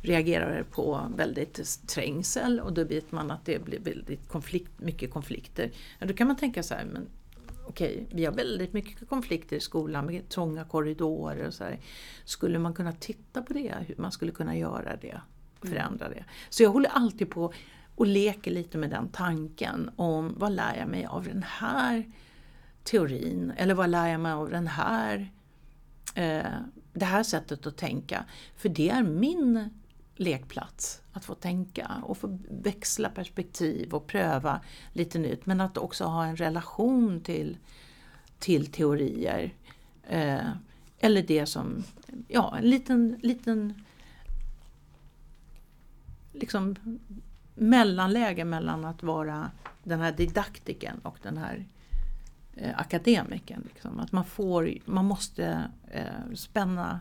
[0.03, 5.71] reagerar på väldigt trängsel och då vet man att det blir väldigt konflikt, mycket konflikter.
[5.99, 7.07] Ja, då kan man tänka så här, men
[7.75, 11.81] okej, vi har väldigt mycket konflikter i skolan med trånga korridorer och så här.
[12.25, 15.21] Skulle man kunna titta på det, hur man skulle kunna göra det,
[15.63, 16.25] förändra det?
[16.49, 17.53] Så jag håller alltid på
[17.95, 22.13] och leker lite med den tanken om vad lär jag mig av den här
[22.85, 25.33] teorin eller vad lär jag mig av den här,
[26.15, 26.53] eh,
[26.93, 28.25] det här sättet att tänka?
[28.57, 29.71] För det är min
[30.17, 31.01] lekplats.
[31.13, 34.61] Att få tänka och få växla perspektiv och pröva
[34.93, 35.47] lite nytt.
[35.47, 37.59] Men att också ha en relation till,
[38.39, 39.55] till teorier.
[40.09, 40.49] Eh,
[40.99, 41.85] eller det som,
[42.29, 43.85] ja en liten, liten
[46.33, 46.77] liksom
[47.55, 49.51] mellanläge mellan att vara
[49.83, 51.67] den här didaktiken och den här
[52.57, 53.63] eh, akademikern.
[53.73, 54.01] Liksom.
[54.01, 57.01] Att man, får, man måste eh, spänna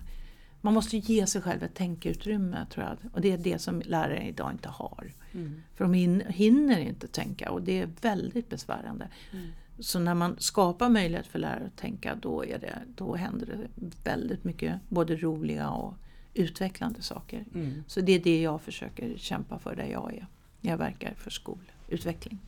[0.63, 2.97] man måste ge sig själv ett tänkeutrymme tror jag.
[3.13, 5.11] Och det är det som lärare idag inte har.
[5.33, 5.61] Mm.
[5.75, 5.93] För de
[6.27, 9.07] hinner inte tänka och det är väldigt besvärande.
[9.31, 9.47] Mm.
[9.79, 13.85] Så när man skapar möjlighet för lärare att tänka då, är det, då händer det
[14.03, 15.93] väldigt mycket både roliga och
[16.33, 17.45] utvecklande saker.
[17.53, 17.83] Mm.
[17.87, 20.27] Så det är det jag försöker kämpa för där jag är.
[20.61, 22.39] Jag verkar för skolutveckling.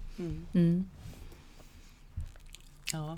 [2.91, 3.17] Ja,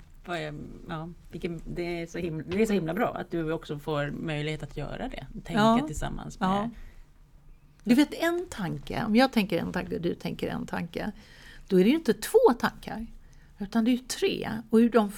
[0.88, 4.10] ja, vilken, det, är så himla, det är så himla bra att du också får
[4.10, 5.26] möjlighet att göra det.
[5.32, 6.48] Tänka ja, tillsammans med...
[6.48, 6.70] Ja.
[7.84, 11.12] Du vet en tanke, om jag tänker en tanke och du tänker en tanke.
[11.68, 13.06] Då är det ju inte två tankar.
[13.58, 14.50] Utan det är ju tre.
[14.70, 15.12] Och hur de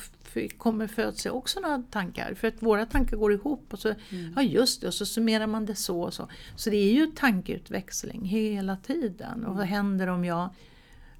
[0.58, 2.34] kommer föds är också några tankar.
[2.34, 4.32] För att våra tankar går ihop och så, mm.
[4.36, 6.28] ja just det, och så summerar man det så och så.
[6.56, 9.46] Så det är ju tankeutväxling hela tiden.
[9.46, 10.48] Och vad händer om jag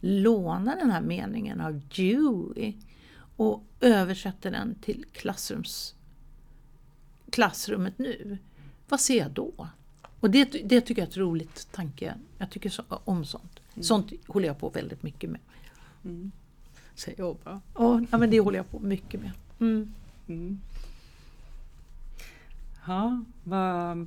[0.01, 2.75] lånar den här meningen av Dewey
[3.41, 5.95] och översätter den till klassrums,
[7.31, 8.39] klassrummet nu.
[8.89, 9.69] Vad ser jag då?
[10.21, 12.15] Och det, det tycker jag är ett roligt tanke.
[12.39, 13.61] Jag tycker så, om sånt.
[13.75, 13.83] Mm.
[13.83, 15.41] Sånt håller jag på väldigt mycket med.
[16.05, 16.33] Mm.
[16.95, 17.61] Säger jag bara.
[17.75, 19.31] Ja, men det håller jag på mycket med.
[19.61, 19.95] Mm.
[20.29, 20.61] Mm.
[22.87, 24.07] Ja, vad,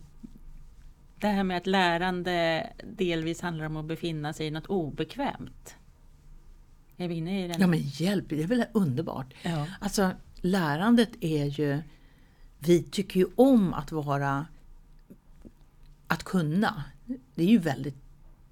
[1.19, 5.76] det här med att lärande delvis handlar om att befinna sig i något obekvämt.
[6.97, 7.62] Är vi inne i den?
[7.62, 9.34] Ja men hjälp, det är väl underbart.
[9.43, 9.67] Ja.
[9.79, 11.82] Alltså lärandet är ju,
[12.60, 14.45] vi tycker ju om att vara,
[16.08, 16.84] att kunna.
[17.36, 17.95] Det är ju väldigt,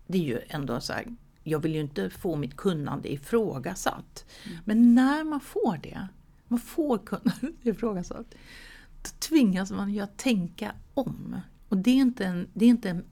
[0.08, 1.06] det är ju ändå så här,
[1.44, 4.26] jag vill ju inte få mitt kunnande ifrågasatt.
[4.46, 4.58] Mm.
[4.66, 6.08] Men när man får det,
[6.48, 8.36] man får kunnandet ifrågasatt,
[9.04, 11.42] då tvingas man ju att tänka om.
[11.70, 13.06] Och det är inte en, det är inte en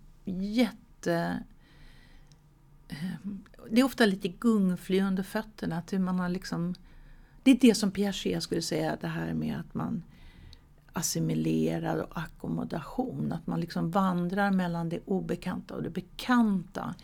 [0.53, 1.43] jätte
[2.89, 5.77] Ehm, det är ofta lite gungfly under fötterna.
[5.77, 6.75] Att man har liksom,
[7.43, 10.03] det är det som Piaget skulle säga, det här med att man
[10.93, 13.31] assimilerar och ackommodation.
[13.31, 16.95] Att man liksom vandrar mellan det obekanta och det bekanta.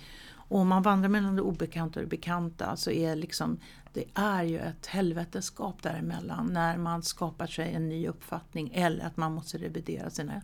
[0.47, 3.57] Och om man vandrar mellan det obekanta och det bekanta så är liksom,
[3.95, 9.17] det är ju ett helveteskap däremellan när man skapar sig en ny uppfattning eller att
[9.17, 10.41] man måste revidera sina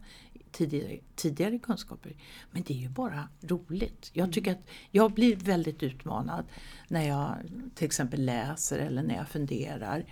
[0.51, 2.15] tidigare, tidigare kunskaper.
[2.51, 4.09] Men det är ju bara roligt.
[4.13, 4.33] Jag mm.
[4.33, 6.45] tycker att jag blir väldigt utmanad
[6.87, 7.35] när jag
[7.75, 10.05] till exempel läser eller när jag funderar.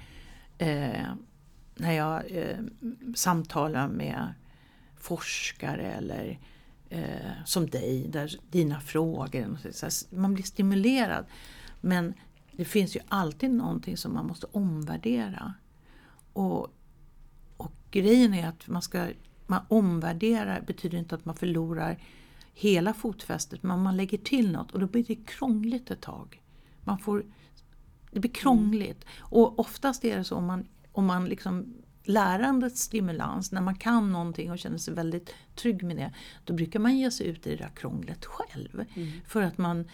[0.58, 1.08] Eh,
[1.76, 2.58] när jag eh,
[3.16, 4.34] samtalar med
[4.98, 6.40] forskare eller
[6.90, 9.58] eh, som dig, där dina frågor.
[10.10, 11.26] Man blir stimulerad.
[11.82, 12.14] Men
[12.60, 15.54] det finns ju alltid någonting som man måste omvärdera.
[16.34, 16.68] Och,
[17.58, 19.08] och grejen är att man ska
[19.48, 21.98] man omvärderar betyder inte att man förlorar
[22.54, 26.42] hela fotfästet men man lägger till något och då blir det krångligt ett tag.
[26.84, 27.26] Man får,
[28.12, 29.06] det blir krångligt.
[29.18, 34.12] Och oftast är det så om man, om man liksom lärandets stimulans, när man kan
[34.12, 36.14] någonting och känner sig väldigt trygg med det,
[36.46, 38.86] då brukar man ge sig ut i det där krånglet själv.
[38.96, 39.12] Mm.
[39.28, 39.86] För att man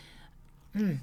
[0.73, 0.99] mm,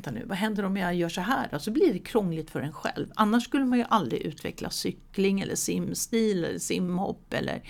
[0.00, 1.54] Vänta nu, vad händer om jag gör så här?
[1.54, 3.12] Och så blir det krångligt för en själv.
[3.14, 7.62] Annars skulle man ju aldrig utveckla cykling eller simstil eller simhopp eller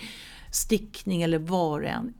[0.51, 2.13] stickning eller vad än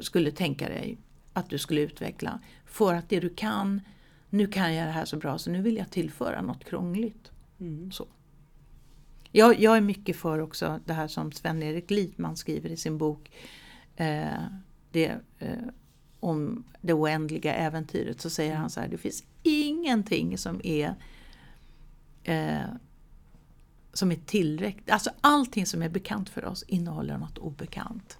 [0.00, 0.98] skulle tänka dig
[1.32, 2.40] att du skulle utveckla.
[2.66, 3.80] För att det du kan,
[4.28, 7.30] nu kan jag det här så bra så nu vill jag tillföra något krångligt.
[7.60, 7.92] Mm.
[7.92, 8.06] Så.
[9.32, 13.30] Jag, jag är mycket för också det här som Sven-Erik Lidman skriver i sin bok
[13.96, 14.44] eh,
[14.90, 15.52] det, eh,
[16.20, 18.20] om det oändliga äventyret.
[18.20, 20.94] Så säger han så här, det finns ingenting som är
[22.24, 22.70] eh,
[23.92, 24.90] som är tillräckligt.
[24.90, 28.18] Alltså allting som är bekant för oss innehåller något obekant.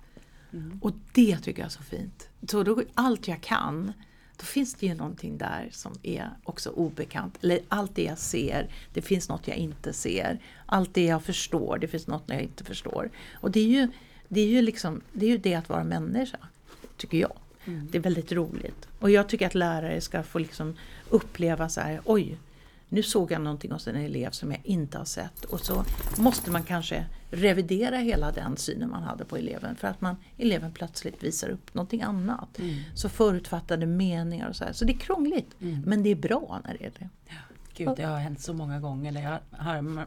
[0.53, 0.79] Mm.
[0.83, 2.29] Och det tycker jag är så fint.
[2.49, 3.93] Så då, allt jag kan,
[4.37, 7.39] då finns det ju någonting där som är också obekant.
[7.43, 10.39] Eller allt det jag ser, det finns något jag inte ser.
[10.67, 13.11] Allt det jag förstår, det finns något jag inte förstår.
[13.33, 13.89] Och det är ju
[14.29, 16.39] det, är ju liksom, det, är ju det att vara människa,
[16.97, 17.33] tycker jag.
[17.64, 17.88] Mm.
[17.90, 18.88] Det är väldigt roligt.
[18.99, 20.75] Och jag tycker att lärare ska få liksom
[21.11, 22.37] uppleva så här, oj,
[22.88, 25.44] nu såg jag någonting hos en elev som jag inte har sett.
[25.44, 25.85] Och så
[26.18, 30.73] måste man kanske revidera hela den synen man hade på eleven för att man, eleven
[30.73, 32.59] plötsligt visar upp någonting annat.
[32.59, 32.75] Mm.
[32.94, 34.73] Så förutfattade meningar och så här.
[34.73, 35.83] Så det är krångligt, Mm.
[35.87, 37.09] men det är bra när det är det.
[37.77, 40.07] Gud, det har hänt så många gånger jag har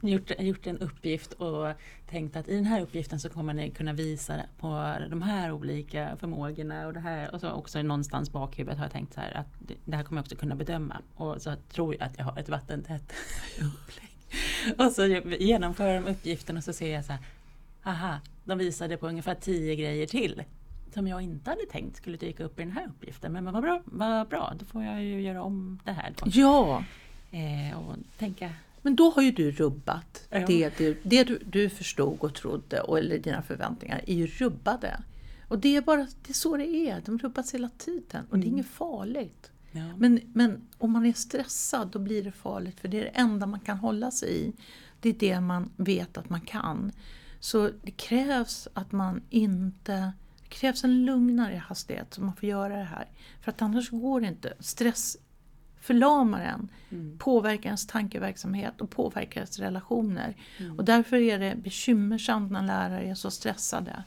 [0.00, 1.72] gjort, gjort en uppgift och
[2.10, 6.16] tänkt att i den här uppgiften så kommer ni kunna visa på de här olika
[6.16, 9.46] förmågorna och det här och så också någonstans bakhuvudet har jag tänkt så här att
[9.84, 12.48] det, här kommer jag också kunna bedöma och så tror jag att jag har ett
[12.48, 13.12] vattentätt
[13.56, 14.08] upplägg.
[14.78, 15.06] Och så
[15.38, 17.20] genomför de uppgiften och så ser jag så här,
[17.84, 20.42] aha, de visade på ungefär tio grejer till
[20.94, 23.32] som jag inte hade tänkt skulle dyka upp i den här uppgiften.
[23.32, 26.14] Men vad bra, vad bra då får jag ju göra om det här.
[26.16, 26.30] Då.
[26.34, 26.84] Ja,
[27.30, 28.50] Eh, och tänka,
[28.82, 30.46] men då har ju du rubbat Ja.
[30.46, 35.02] det, du, det du, du förstod och trodde, och, eller dina förväntningar, är ju rubbade.
[35.48, 38.44] Och det är bara det är så det är, de rubbas hela tiden och det
[38.44, 38.54] är Mm.
[38.54, 39.50] inget farligt.
[39.72, 39.96] ja.
[39.98, 43.46] Men, men om man är stressad då blir det farligt för det är det enda
[43.46, 44.52] man kan hålla sig i.
[45.00, 46.92] Det är det man vet att man kan.
[47.40, 50.12] Så det krävs att man inte...
[50.42, 53.08] Det krävs en lugnare hastighet så man får göra det här.
[53.42, 54.52] För att annars går det inte.
[54.60, 55.16] Stress
[55.80, 57.18] förlamar en, Mm.
[57.18, 60.34] påverkar ens tankeverksamhet och påverkar ens relationer.
[60.58, 60.78] Mm.
[60.78, 64.02] Och därför är det bekymmersamt när lärare är så stressade.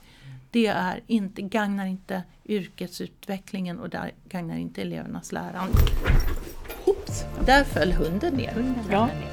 [0.52, 5.78] Det är inte, gagnar inte yrkesutvecklingen och det gagnar inte elevernas lärande.
[6.86, 8.52] Oops, där föll hunden ner.
[8.54, 9.06] Hunden Ja.
[9.06, 9.32] ner.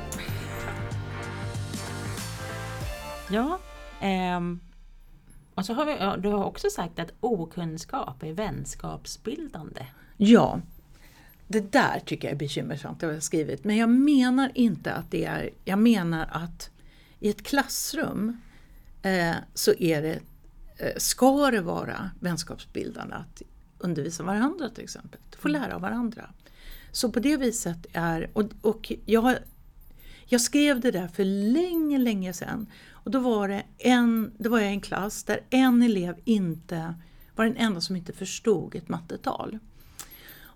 [3.30, 3.58] Ja,
[4.00, 4.60] ehm,
[5.54, 9.86] och så har vi, du har också sagt att okunskap är vänskapsbildande.
[10.16, 10.60] Ja,
[11.48, 13.64] det där tycker jag är bekymmersamt, det har jag skrivit.
[13.64, 16.70] Men jag menar inte att det är, jag menar att
[17.20, 18.40] i ett klassrum
[19.02, 20.20] eh, så är det,
[20.76, 23.42] eh, ska det vara vänskapsbildande att
[23.78, 26.30] undervisa varandra till exempel, få lära av varandra.
[26.92, 29.36] Så på det viset är, och, och jag,
[30.26, 32.66] jag skrev det där för länge, länge sedan.
[32.90, 36.94] Och då var det en, då var jag i en klass där en elev inte
[37.34, 39.58] var den enda som inte förstod ett mattetal.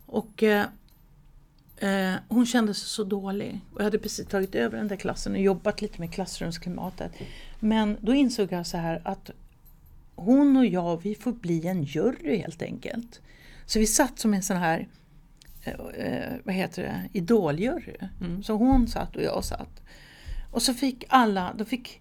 [0.06, 0.66] Och eh,
[1.82, 3.60] eh, hon kände sig så dålig.
[3.72, 7.12] Och jag hade precis tagit över den där klassen och jobbat lite med klassrumsklimatet.
[7.60, 9.30] Men då insåg jag så här att
[10.14, 13.20] hon och jag, vi får bli en jury helt enkelt.
[13.66, 14.88] Så vi satt som en sån här,
[15.64, 15.74] eh,
[16.06, 17.96] eh, vad heter det, idoljury.
[18.20, 18.42] Mm.
[18.42, 19.82] Så hon satt och jag satt.
[20.50, 22.00] Och så fick alla, de fick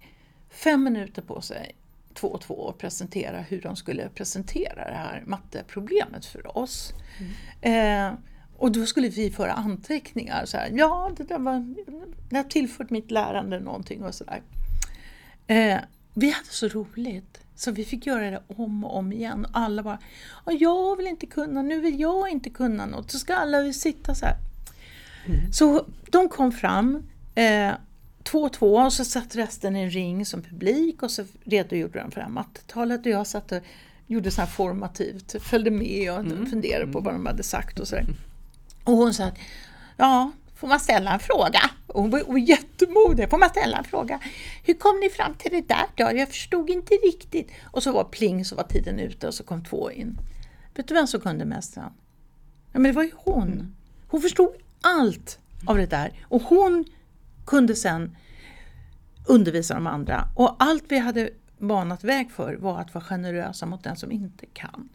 [0.50, 1.76] fem minuter på sig,
[2.14, 6.94] två och två, att presentera hur de skulle presentera det här matteproblemet för oss.
[7.62, 8.14] Eh,
[8.62, 10.46] och då skulle vi föra anteckningar.
[10.46, 11.76] Så här, ja, det där var,
[12.30, 14.42] det har tillfört mitt lärande någonting och sådär.
[15.48, 15.78] Eh,
[16.14, 17.38] vi hade så roligt.
[17.56, 19.46] Så vi fick göra det om och om igen.
[19.46, 20.00] Och alla bara,
[20.46, 23.12] "Ja, jag vill inte kunna, nu vill jag inte kunna något.
[23.12, 24.36] Så ska alla sitta så här.
[25.54, 27.04] Så de kom fram,
[27.36, 27.72] eh,
[28.24, 32.00] två och två, och så satt resten i en ring som publik och så redogjorde
[32.00, 33.60] de för mattetalet och jag satt och
[34.08, 36.46] gjorde så här formativt, följde med och Mm.
[36.46, 38.06] funderade på vad de hade sagt och sådär.
[38.84, 39.38] Och hon sa att,
[39.98, 41.70] ja, får man ställa en fråga?
[41.88, 43.30] Och hon var, jättemodig.
[43.30, 44.20] Får man ställa en fråga?
[44.64, 46.18] Hur kom ni fram till det där då?
[46.18, 47.52] Jag förstod inte riktigt.
[47.64, 50.18] Och så var pling så var tiden ute och så kom två in.
[50.76, 51.74] Vet du vem som kunde mest?
[51.76, 51.92] Ja,
[52.72, 53.76] men det var ju hon.
[54.08, 56.12] Hon förstod allt av det där.
[56.24, 56.86] Och hon
[57.46, 58.18] kunde sen
[59.28, 60.28] undervisa de andra.
[60.36, 61.30] Och allt vi hade
[61.62, 64.90] banat väg för var att vara generösa mot den som inte kan.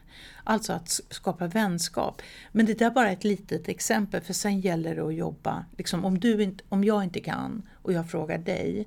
[0.44, 2.22] Alltså att skapa vänskap.
[2.52, 5.64] Men det där är bara ett litet exempel för sen gäller det att jobba.
[5.76, 8.86] Liksom om, du inte, om jag inte kan och jag frågar dig,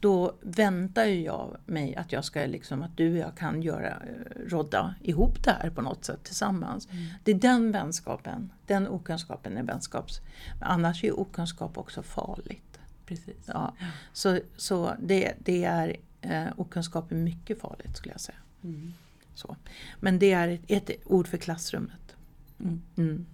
[0.00, 3.88] då väntar ju jag mig att jag ska liksom, att du och jag kan göra,
[3.88, 6.88] eh, rodda ihop det här på något sätt tillsammans.
[6.90, 7.06] Mm.
[7.24, 10.20] Det är den vänskapen, den okunskapen är vänskaps...
[10.60, 12.78] Annars är okunskap också farligt.
[13.06, 13.36] Precis.
[13.46, 13.74] Ja.
[14.12, 18.38] Så, så det, det är, eh, okunskap är mycket farligt skulle jag säga.
[18.64, 18.92] Mm.
[19.34, 19.56] Så.
[20.00, 22.16] Men det är ett, ett ord för klassrummet.
[22.60, 22.82] Mm.
[22.96, 23.26] Mm.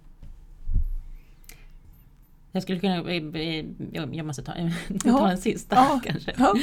[2.52, 4.52] Jag skulle kunna, eh, jag måste ta,
[5.04, 6.00] ta en sista Ja.
[6.04, 6.34] kanske.
[6.38, 6.54] Ja.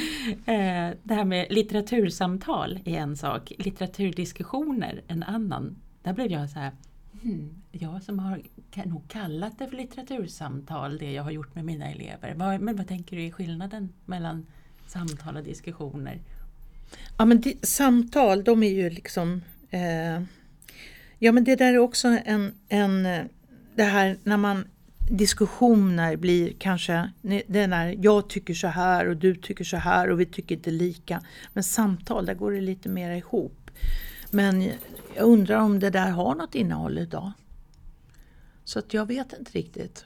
[0.53, 5.75] Eh, Det här med litteratursamtal är en sak, litteraturdiskussioner en annan.
[6.03, 6.71] Där blev jag så här,
[7.21, 8.41] hmm, jag som har
[8.85, 12.59] nog kallat det för litteratursamtal, det jag har gjort med mina elever.
[12.59, 14.45] Men vad tänker du är skillnaden mellan
[14.87, 16.21] samtal och diskussioner?
[17.17, 19.41] Ja men det, samtal, de är ju liksom...
[19.69, 20.21] Eh,
[21.19, 23.03] ja men det där är också en, en...
[23.75, 24.67] Det här när man...
[25.09, 27.11] Diskussioner blir kanske...
[27.21, 30.55] Det är när jag tycker så här och du tycker så här och vi tycker
[30.55, 31.21] inte lika.
[31.53, 33.71] Men samtal, där går det lite mer ihop.
[34.31, 34.61] Men
[35.15, 37.31] jag undrar om det där har något innehåll idag.
[38.63, 40.05] Så att jag vet inte riktigt.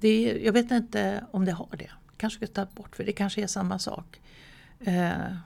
[0.00, 1.90] Det är, jag vet inte om det har det.
[2.16, 4.20] Kanske ska ta bort för det kanske är samma sak.
[4.80, 5.36] Eh,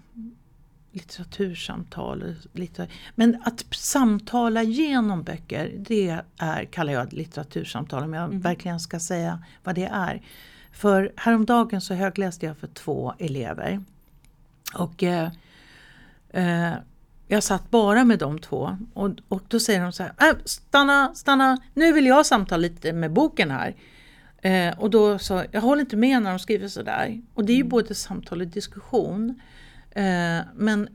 [0.93, 2.35] litteratursamtal.
[2.53, 2.89] Litter...
[3.15, 8.41] Men att samtala genom böcker, det är, kallar jag litteratursamtal om jag Mm.
[8.41, 10.23] verkligen ska säga vad det är.
[10.73, 13.85] För häromdagen så högläste jag för två elever.
[14.75, 15.31] Och eh,
[16.31, 16.75] eh,
[17.27, 21.15] jag satt bara med de två och, och då säger de så här, äh, stanna,
[21.15, 23.75] stanna, nu vill jag samtala lite med boken här.
[24.43, 27.21] Eh, och då så, jag håller inte med när de skriver sådär.
[27.35, 29.41] Och det är ju både samtal och diskussion.
[29.91, 30.89] Eh, men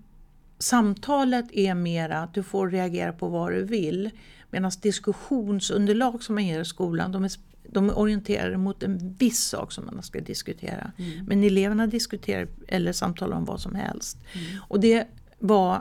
[0.59, 4.09] samtalet är mera att du får reagera på vad du vill.
[4.51, 7.31] Medan diskussionsunderlag som man ger i skolan, de är,
[7.63, 10.91] de är orienterade mot en viss sak som man ska diskutera.
[10.97, 11.25] Mm.
[11.25, 14.17] Men eleverna diskuterar eller samtalar om vad som helst.
[14.33, 14.61] Mm.
[14.67, 15.07] Och det
[15.39, 15.75] var,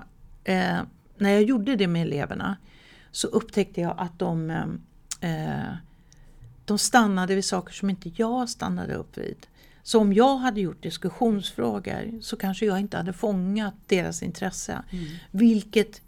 [0.44, 0.78] eh,
[1.16, 2.56] när jag gjorde det med eleverna
[3.10, 4.50] så upptäckte jag att de,
[5.20, 5.74] eh,
[6.64, 9.46] de stannade vid saker som inte jag stannade upp vid.
[9.82, 14.82] Så om jag hade gjort diskussionsfrågor så kanske jag inte hade fångat deras intresse.
[14.90, 15.04] Mm.
[15.30, 16.02] Vilket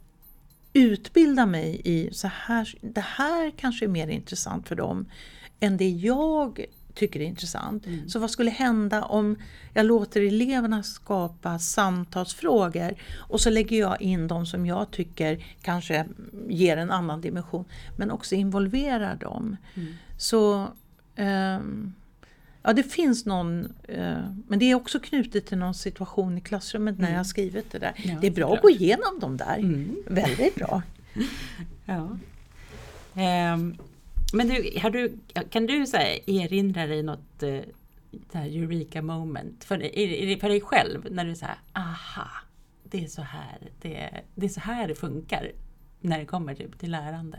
[0.72, 5.06] utbildar mig i så här, det här kanske är mer intressant för dem
[5.60, 7.86] än det jag tycker är intressant.
[7.86, 8.08] Mm.
[8.08, 9.36] Så vad skulle hända om
[9.74, 16.06] jag låter eleverna skapa samtalsfrågor och så lägger jag in de som jag tycker kanske
[16.48, 17.64] ger en annan dimension
[17.96, 19.56] men också involverar dem.
[19.74, 19.94] Mm.
[20.16, 20.68] Så
[21.16, 21.92] ehm,
[22.62, 26.94] Ja, det finns någon, eh, men det är också knutet till någon situation i klassrummet
[26.98, 27.12] när Mm.
[27.12, 27.92] jag har skrivit det där.
[27.96, 28.56] Ja, det är bra såklart.
[28.58, 29.58] att gå igenom dem där.
[29.58, 29.96] Mm.
[30.06, 30.82] Väldigt bra.
[31.84, 32.18] Ja.
[33.14, 33.76] Ehm,
[34.32, 35.18] men du, har du,
[35.50, 35.96] kan du så
[36.26, 37.58] erinra dig något eh,
[38.32, 39.76] så här, eureka moment för,
[40.40, 41.06] för dig själv?
[41.10, 42.28] När du säger aha,
[42.84, 45.52] det är så här det, det är så här det funkar
[46.00, 47.38] när det kommer typ, till lärande.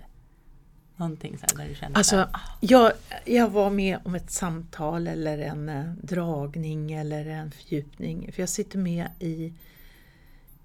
[0.98, 2.30] Någonting så där du känner så Alltså, här,
[2.60, 2.92] jag,
[3.26, 8.32] jag var med om ett samtal eller en eh, dragning eller en fördjupning.
[8.32, 9.54] För jag sitter med i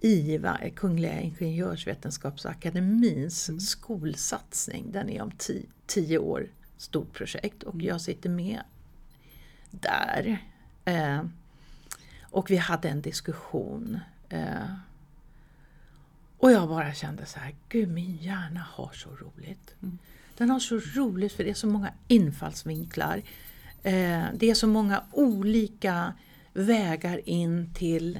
[0.01, 3.61] IVA, Kungliga Ingenjörsvetenskapsakademins Mm.
[3.61, 4.93] skolsatsning.
[4.93, 7.87] Den är om ti, tio år, stort projekt och Mm.
[7.87, 8.61] jag sitter med
[9.70, 10.39] där.
[10.85, 11.22] Eh,
[12.22, 14.01] och vi hade en diskussion.
[14.28, 14.74] Eh,
[16.43, 19.74] och jag bara kände så här, gud min hjärna har så roligt.
[19.82, 19.99] Mm.
[20.36, 23.22] Den har så roligt för det är så många infallsvinklar.
[23.82, 26.14] Eh, det är så många olika
[26.53, 28.18] vägar in till,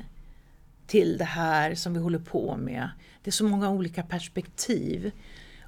[0.87, 2.91] till det här som vi håller på med.
[3.23, 5.13] Det är så många olika perspektiv.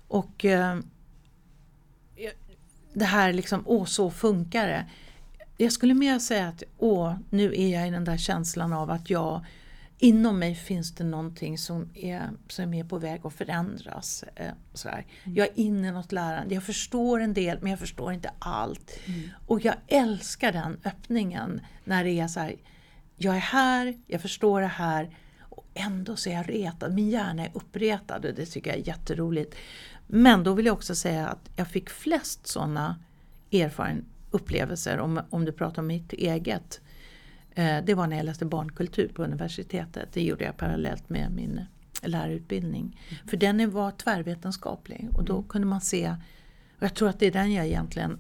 [0.09, 0.79] Och eh,
[2.93, 4.87] det här liksom, åh så funkar det.
[5.57, 9.11] Jag skulle mer säga att åh, nu är jag i den där känslan av att
[9.11, 9.45] jag
[10.05, 14.25] Inom mig finns det någonting som är, som är på väg att förändras.
[14.35, 15.07] Eh, sådär.
[15.25, 16.55] Jag är inne i något lärande.
[16.55, 18.99] Jag förstår en del men jag förstår inte allt.
[19.07, 19.29] Mm.
[19.47, 22.55] Och jag älskar den öppningen när det är så här.
[23.17, 26.95] Jag är här, jag förstår det här och ändå så är jag retad.
[26.95, 29.55] Min hjärna är uppretad och det tycker jag är jätteroligt.
[30.07, 32.97] Men då vill jag också säga att jag fick flest sådana
[33.53, 36.81] erfaren upplevelser om, om du pratar om mitt eget.
[37.55, 40.09] Eh, Det var när jag läste barnkultur på universitetet.
[40.13, 41.61] Det gjorde jag parallellt med min
[42.03, 43.01] lärarutbildning.
[43.27, 46.11] För den var tvärvetenskaplig och då kunde man se,
[46.77, 48.19] och jag tror att det är den jag egentligen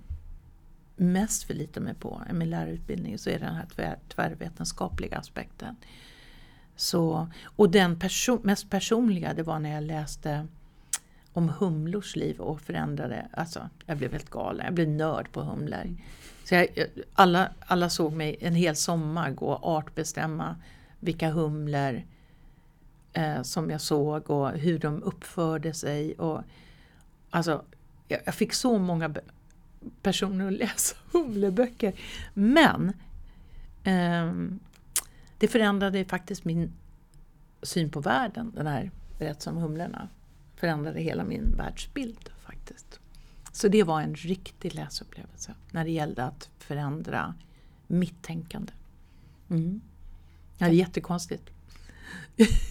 [0.96, 5.76] mest förlitar mig på i min lärarutbildning, så är det den här tvär, tvärvetenskapliga aspekten.
[6.76, 10.46] Så, och den perso- mest personliga det var när jag läste
[11.32, 15.96] om humlors liv och förändrade, alltså jag blev helt galen, jag blev nörd på humlor.
[16.44, 16.68] Så jag,
[17.14, 20.56] alla, alla såg mig en hel sommar gå och artbestämma
[21.00, 22.02] vilka humlor
[23.12, 26.14] eh, som jag såg och hur de uppförde sig.
[26.14, 26.42] Och,
[27.30, 27.64] alltså,
[28.08, 29.14] jag, jag fick så många
[30.02, 31.94] personer att läsa humleböcker.
[32.34, 32.92] Men
[33.84, 34.32] eh,
[35.38, 36.72] det förändrade faktiskt min
[37.62, 40.08] syn på världen, den här berättelsen om humlorna.
[40.56, 43.00] Förändrade hela min världsbild faktiskt.
[43.54, 47.34] Så det var en riktig läsupplevelse när det gällde att förändra
[47.86, 48.72] mitt tänkande.
[49.50, 49.80] Mm.
[50.58, 51.50] Ja, det är jättekonstigt.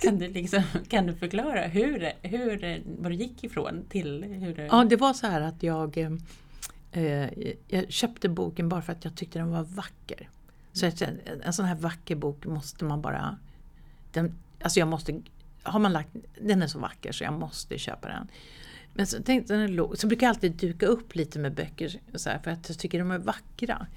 [0.01, 4.65] Kan du, liksom, kan du förklara hur, hur, vad du gick ifrån till hur det...
[4.65, 5.97] Ja, det var så här att jag,
[6.91, 7.29] eh,
[7.67, 10.29] jag köpte boken bara för att jag tyckte den var vacker.
[10.73, 10.91] Så
[11.43, 13.37] en sån här vacker bok måste man bara...
[14.11, 15.21] Den, alltså jag måste,
[15.63, 16.09] har man lagt,
[16.41, 18.27] den är så vacker så jag måste köpa den.
[18.93, 22.29] Men så tänkte den låg, så brukar jag alltid duka upp lite med böcker så
[22.29, 23.87] här, för att jag tycker de är vackra.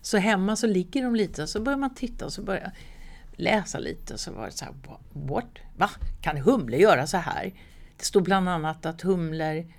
[0.00, 2.72] Så hemma så ligger de lite så börjar man titta och så börjar
[3.36, 4.74] läsa lite så var det så här,
[5.12, 5.58] what?
[5.76, 5.90] Va?
[6.22, 7.54] Kan humlor göra så här?
[7.96, 9.72] Det stod bland annat att humlor,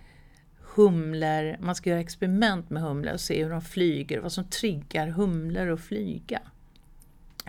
[0.76, 5.08] humlor, man ska göra experiment med humlor och se hur de flyger, vad som triggar
[5.08, 6.42] humlor att flyga.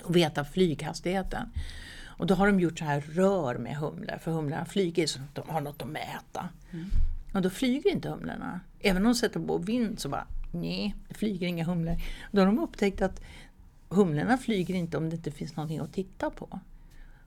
[0.04, 1.50] Och veta flyghastigheten.
[2.06, 5.48] Och då har de gjort så här rör med humlor, för humlorna flyger så de
[5.48, 6.48] har något att mäta.
[6.72, 6.90] Mm.
[7.38, 8.60] Och då flyger inte humlorna.
[8.80, 11.96] Även om de sätter på vind så bara, nej, det flyger inga humlor.
[12.32, 13.20] Då har de upptäckt att
[13.88, 16.60] humlorna flyger inte om det inte finns någonting att titta på.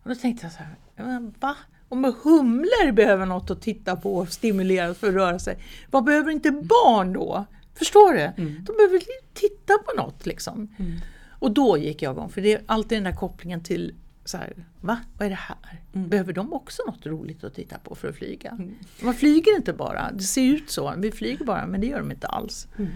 [0.03, 1.55] Och då tänkte jag så här, va?
[1.89, 5.57] Om humlor behöver något att titta på och stimuleras för att röra sig,
[5.91, 7.45] vad behöver inte barn då?
[7.74, 8.20] Förstår du?
[8.20, 8.66] Mm.
[8.66, 9.01] De behöver
[9.34, 10.76] titta på något liksom.
[10.80, 10.99] Mm.
[11.30, 13.95] Och då gick jag igång, för det är alltid den där kopplingen till
[14.26, 14.99] så här, va?
[15.17, 15.82] Vad är det här?
[15.93, 16.09] Mm.
[16.09, 18.49] Behöver de också något roligt att titta på för att flyga?
[18.49, 18.76] Mm.
[19.01, 22.11] Man flyger inte bara, det ser ut så, vi flyger bara men det gör de
[22.11, 22.67] inte alls.
[22.78, 22.91] Mm.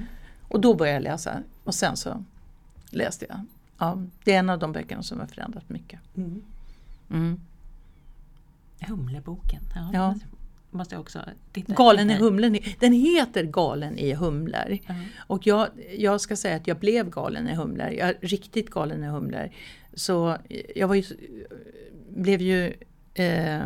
[0.47, 2.23] Och då började jag läsa och sen så
[2.89, 3.39] läste jag.
[3.77, 5.99] Ja, det är en av de böckerna som har förändrat mycket.
[6.17, 6.41] Mm.
[7.09, 7.41] Mm.
[8.79, 10.15] Humleboken, ja, ja.
[10.71, 11.21] Måste jag också
[11.51, 14.77] titta Galen i humlen, den heter Galen i humlor.
[14.87, 15.03] Mm.
[15.17, 15.67] Och jag,
[15.97, 19.49] jag ska säga att jag blev galen i humlor, jag riktigt galen i humlor.
[19.95, 20.37] Så
[20.75, 21.03] jag var ju,
[22.09, 22.73] blev ju
[23.13, 23.65] eh,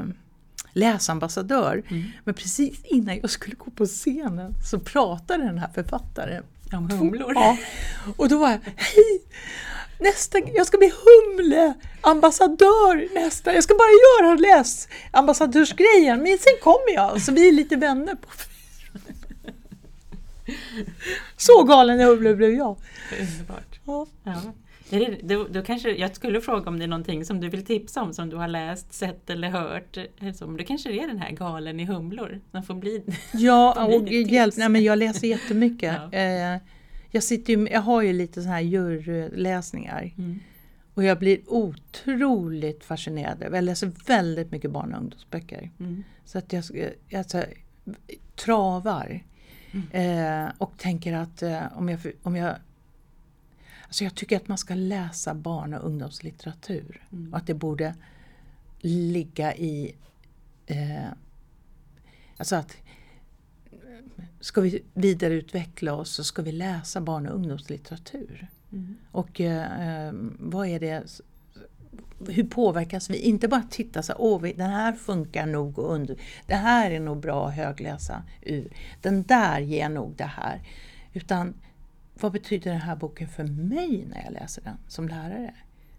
[0.73, 1.83] läsambassadör.
[1.89, 2.03] Mm.
[2.23, 7.33] Men precis innan jag skulle gå på scenen så pratade den här författaren om humlor.
[7.35, 7.57] Ja.
[8.17, 9.21] Och då var jag, hej!
[10.01, 17.21] Nästa, jag ska bli humleambassadör nästa, jag ska bara göra läsambassadörsgrejen men sen kommer jag
[17.21, 18.27] så vi är lite vänner på
[21.37, 22.77] Så galen i humle blev jag.
[23.19, 23.79] Underbart.
[23.85, 24.07] Ja.
[24.23, 24.41] ja.
[24.89, 28.01] Det, det, då kanske, jag skulle fråga om det är någonting som du vill tipsa
[28.01, 29.97] om som du har läst, sett eller hört.
[30.35, 34.07] Som, det kanske är den här Galen i humlor som får bli Ja, får och
[34.11, 35.95] hjälp, nej, men jag läser jättemycket.
[36.11, 36.17] ja.
[36.17, 36.61] eh,
[37.11, 40.13] jag, sitter ju, jag har ju lite sådana här juryläsningar.
[40.17, 40.39] Mm.
[40.93, 43.43] Och jag blir otroligt fascinerad.
[43.51, 45.71] Jag läser väldigt mycket barn och ungdomsböcker.
[45.79, 46.03] Mm.
[46.25, 46.63] Så att jag,
[47.07, 47.43] jag alltså,
[48.35, 49.23] travar.
[49.71, 50.45] Mm.
[50.45, 52.55] Eh, och tänker att eh, om, jag, om jag
[53.89, 57.07] Alltså jag tycker att man ska läsa barn och ungdomslitteratur.
[57.11, 57.33] Mm.
[57.33, 57.95] Och att det borde
[58.79, 59.95] ligga i...
[60.65, 61.07] Eh,
[62.37, 62.77] alltså att
[64.39, 68.47] ska vi vidareutveckla oss så ska vi läsa barn och ungdomslitteratur.
[68.71, 68.97] Mm.
[69.11, 71.21] Och eh, vad är det
[72.27, 73.17] hur påverkas vi?
[73.17, 76.15] Inte bara titta så åh, den här funkar nog och under,
[76.47, 78.73] det här är nog bra att högläsa ur.
[79.01, 80.61] Den där ger nog det här.
[81.13, 81.53] Utan
[82.21, 85.53] vad betyder den här boken för mig när jag läser den som lärare?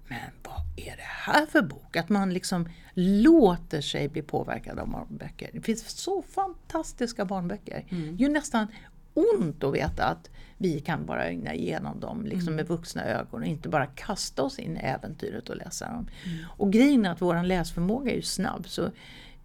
[0.09, 1.97] Men vad är det här för bok?
[1.97, 5.51] Att man liksom låter sig bli påverkad av barnböcker.
[5.53, 7.85] Det finns så fantastiska barnböcker.
[7.89, 8.17] Mm.
[8.17, 8.67] Det är nästan
[9.15, 12.57] ont att veta att vi kan bara ögna igenom dem liksom mm.
[12.57, 16.09] med vuxna ögon och inte bara kasta oss in i äventyret och läsa dem.
[16.25, 16.39] Mm.
[16.49, 18.83] Och grejen är att vår läsförmåga är ju snabb så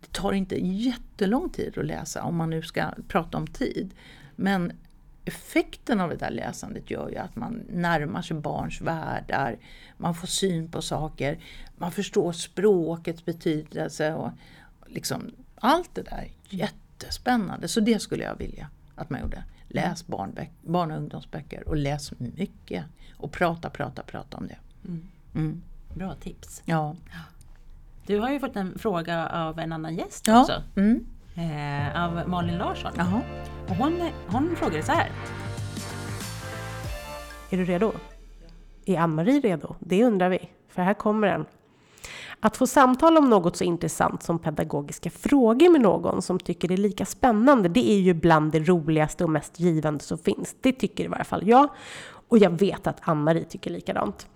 [0.02, 3.94] det tar inte jättelång tid att läsa om man nu ska prata om tid.
[4.36, 4.72] Men
[5.26, 9.58] effekten av det där läsandet gör ju att man närmar sig barns världar,
[9.98, 11.40] man får syn på saker,
[11.78, 14.32] man förstår språkets betydelse och
[14.88, 16.28] liksom allt det där.
[16.50, 19.44] Jättespännande, så det skulle jag vilja att man gjorde.
[19.68, 22.86] Läs barn och ungdomsböcker och läs mycket.
[23.18, 24.58] Och prata, prata, prata om det.
[24.86, 25.08] Mm.
[25.36, 25.62] Mm.
[25.94, 26.62] Bra tips.
[26.66, 26.96] Ja.
[28.06, 30.42] Du har ju fått en fråga av en annan gäst ja.
[30.42, 30.64] också.
[30.76, 31.06] Mm.
[31.38, 32.92] Eh, av Malin Larsson.
[32.98, 33.22] Jaha.
[33.70, 35.12] Och hon, hon frågade så här.
[37.50, 37.92] Är du redo?
[38.86, 39.76] Är Ann-Marie redo?
[39.80, 41.46] Det undrar vi, för här kommer den.
[42.40, 46.74] Att få samtala om något så intressant som pedagogiska frågor med någon som tycker det
[46.74, 50.56] är lika spännande, det är ju bland det roligaste och mest givande som finns.
[50.62, 51.70] Det tycker i varje fall jag.
[52.28, 54.28] Och jag vet att Ann-Marie tycker likadant.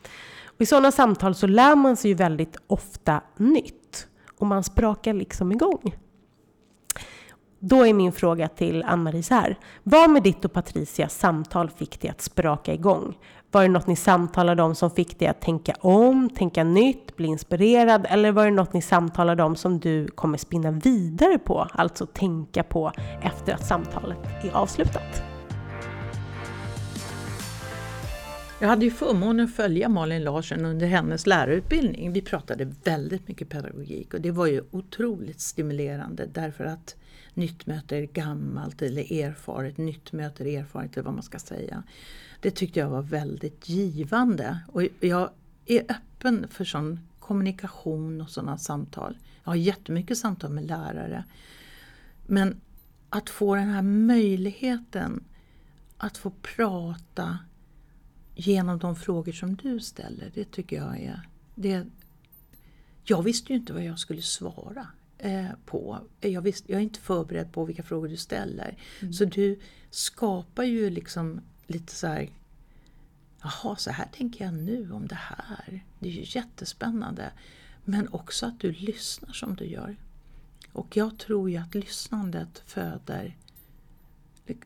[0.45, 4.07] Och I sådana samtal så lär man sig ju väldigt ofta nytt.
[4.37, 5.93] Och man sprakar liksom igång.
[7.61, 9.57] Då är min fråga till Ann-Marie så här.
[9.83, 13.17] Vad med ditt och Patricias samtal fick dig att spraka igång?
[13.51, 17.27] Var det något ni samtalade om som fick dig att tänka om, tänka nytt, bli
[17.27, 18.07] inspirerad?
[18.09, 22.63] Eller var det något ni samtalade om som du kommer spinna vidare på, alltså tänka
[22.63, 22.91] på
[23.21, 25.23] efter att samtalet är avslutat?
[28.61, 32.13] Jag hade ju förmånen att följa Malin Larsson under hennes lärarutbildning.
[32.13, 36.95] Vi pratade väldigt mycket pedagogik och det var ju otroligt stimulerande därför att
[37.39, 41.83] nytt möter gammalt eller erfaret, nytt möter erfaret eller vad man ska säga.
[42.41, 45.29] Det tyckte jag var väldigt givande och jag
[45.65, 49.17] är öppen för sån kommunikation och sådana samtal.
[49.43, 51.23] Jag har jättemycket samtal med lärare.
[52.27, 52.61] Men
[53.09, 55.23] att få den här möjligheten
[55.97, 57.39] att få prata
[58.35, 61.21] genom de frågor som du ställer, det tycker jag är...
[61.55, 61.85] Det,
[63.03, 64.87] jag visste ju inte vad jag skulle svara
[65.65, 65.99] på.
[66.19, 68.77] Jag, visste, jag är inte förberedd på vilka frågor du ställer.
[69.01, 69.13] Mm.
[69.13, 69.59] Så du
[69.89, 72.29] skapar ju liksom lite så här
[73.41, 75.83] Jaha, så här tänker jag nu om det här.
[75.99, 77.31] Det är ju jättespännande.
[77.85, 79.95] Men också att du lyssnar som du gör.
[80.73, 83.37] Och jag tror ju att lyssnandet föder,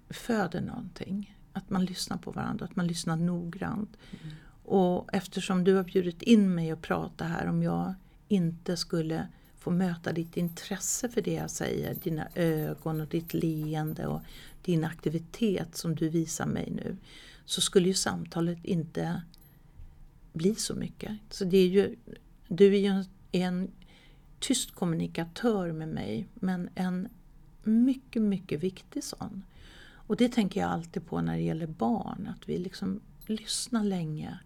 [0.09, 1.37] föder någonting.
[1.53, 3.97] Att man lyssnar på varandra, att man lyssnar noggrant.
[4.11, 4.35] Mm.
[4.63, 7.93] Och eftersom du har bjudit in mig att prata här, om jag
[8.27, 9.27] inte skulle
[9.63, 14.21] få möta ditt intresse för det jag säger, dina ögon och ditt leende och
[14.61, 16.97] din aktivitet som du visar mig nu,
[17.45, 19.21] så skulle ju samtalet inte
[20.33, 21.17] bli så mycket.
[21.29, 21.95] Så det är ju,
[22.47, 23.71] du är ju en, en
[24.39, 27.07] tyst kommunikatör med mig, men en
[27.63, 29.43] mycket, mycket viktig sån.
[30.07, 34.39] Och det tänker jag alltid på när det gäller barn, att vi liksom lyssnar länge.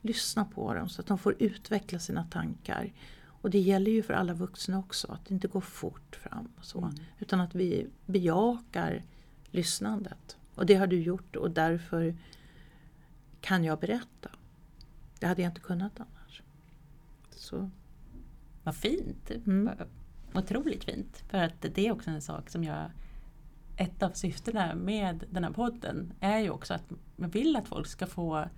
[0.00, 2.92] Lyssnar på dem så att de får utveckla sina tankar.
[3.40, 6.48] Och det gäller ju för alla vuxna också, att det inte går fort fram.
[6.58, 6.94] Och så, mm.
[7.18, 9.02] Utan att vi bejakar
[9.50, 10.36] lyssnandet.
[10.54, 12.16] Och det har du gjort och därför
[13.40, 14.30] kan jag berätta.
[15.20, 16.42] Det hade jag inte kunnat annars.
[17.30, 17.70] Så.
[18.64, 19.30] Vad fint!
[19.30, 19.70] Mm.
[20.34, 21.24] Otroligt fint!
[21.28, 22.90] För att det är också en sak som jag
[23.76, 27.86] ett av syftena med den här podden är ju också att man vill att folk
[27.86, 28.48] ska få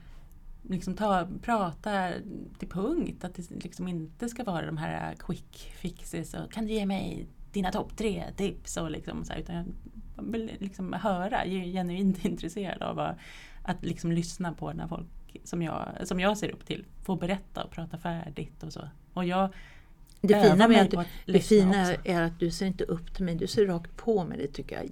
[0.63, 2.11] liksom ta, prata
[2.59, 3.25] till punkt.
[3.25, 7.27] Att det liksom inte ska vara de här quick fixes och kan du ge mig
[7.53, 9.55] dina topp tre tips och liksom så här, utan
[10.17, 13.17] jag vill liksom höra, jag är genuint intresserad av att,
[13.63, 15.07] att liksom lyssna på när folk
[15.45, 18.89] som jag, som jag ser upp till får berätta och prata färdigt och så.
[19.13, 19.51] Och jag
[20.21, 23.47] det fina, med att, det fina är att du ser inte upp till mig, du
[23.47, 24.39] ser rakt på mig.
[24.39, 24.91] Det tycker jag är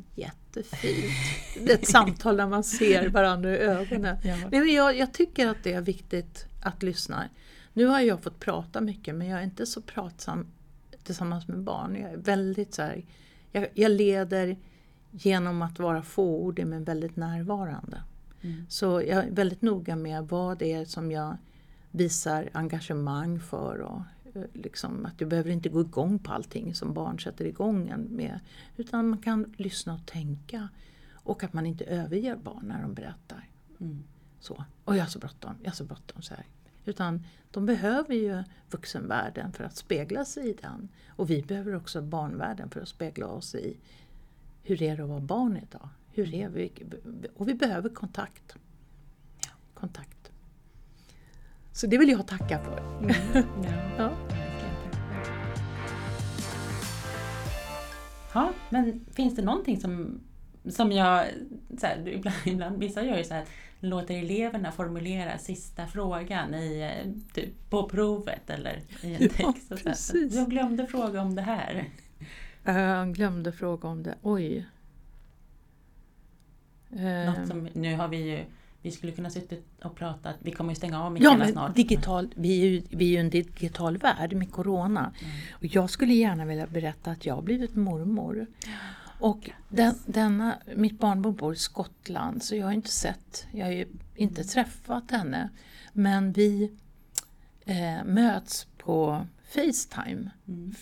[0.58, 1.66] jättefint.
[1.66, 4.16] Det är ett samtal där man ser varandra i ögonen.
[4.22, 4.36] Ja.
[4.36, 7.28] Nej, men jag, jag, tycker att det är viktigt att lyssna.
[7.72, 10.46] Nu har jag fått prata mycket men jag är inte så pratsam
[11.02, 11.96] tillsammans med barn.
[11.96, 13.04] Jag är väldigt så här,
[13.52, 14.56] jag, jag leder
[15.10, 18.02] genom att vara fåordig men väldigt närvarande.
[18.42, 18.66] Mm.
[18.68, 21.36] Så jag är väldigt noga med vad det är som jag
[21.90, 24.00] visar engagemang för och
[24.52, 28.40] liksom, att du behöver inte gå igång på allting som barn sätter igång en med.
[28.76, 30.68] Utan man kan lyssna och tänka.
[31.12, 33.48] Och att man inte överger barn när de berättar.
[33.80, 34.04] Mm.
[34.40, 34.64] Så.
[34.84, 36.22] Och jag har så bråttom, jag har så bråttom.
[36.22, 36.46] Så här.
[36.84, 40.88] Utan de behöver ju vuxenvärlden för att spegla sig i den.
[41.08, 43.76] Och vi behöver också barnvärlden för att spegla oss i
[44.62, 45.88] hur är det att vara barn idag?
[46.12, 46.72] Hur är vi?
[47.34, 48.56] Och vi behöver kontakt.
[49.44, 50.17] Ja, kontakt.
[51.78, 52.78] Så det vill jag tacka för.
[52.78, 53.14] Mm.
[53.98, 54.12] Ja.
[58.34, 58.52] ja.
[58.68, 60.20] men finns det någonting som,
[60.68, 61.26] som jag,
[61.78, 63.44] så här, ibland, ibland, vissa gör ju så här,
[63.80, 66.92] låter eleverna formulera sista frågan i,
[67.34, 69.66] typ, på provet eller i en text.
[69.70, 70.34] Ja, precis.
[70.34, 71.84] jag glömde fråga om det här.
[72.64, 74.66] Jag glömde fråga om det, oj.
[77.26, 78.44] Något som, nu har vi ju
[78.82, 81.76] vi skulle kunna sitta och prata, vi kommer ju stänga av mickarna ja, men snart.
[81.76, 85.12] Digital, vi, är ju, vi är ju en digital värld med Corona.
[85.20, 85.32] Mm.
[85.52, 88.46] Och jag skulle gärna vilja berätta att jag har blivit mormor.
[89.20, 93.72] Och den, denna, mitt barnbarn bor i Skottland så jag har inte sett, jag har
[93.72, 95.50] ju inte träffat henne.
[95.92, 96.72] Men vi
[97.64, 100.74] eh, möts på Facetime mm.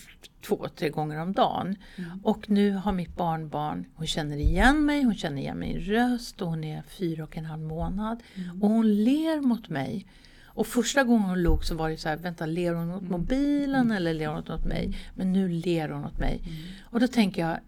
[0.47, 1.77] Två, tre gånger om dagen.
[1.97, 2.21] Mm.
[2.23, 6.49] Och nu har mitt barnbarn, hon känner igen mig, hon känner igen min röst och
[6.49, 8.23] hon är fyra och en halv månad.
[8.35, 8.63] Mm.
[8.63, 10.07] Och hon ler mot mig.
[10.45, 13.13] Och första gången hon log så var det så här, vänta ler hon åt mm.
[13.13, 13.97] mobilen mm.
[13.97, 14.97] eller ler hon åt mig?
[15.15, 16.41] Men nu ler hon åt mig.
[16.45, 16.57] Mm.
[16.83, 17.59] Och då tänker jag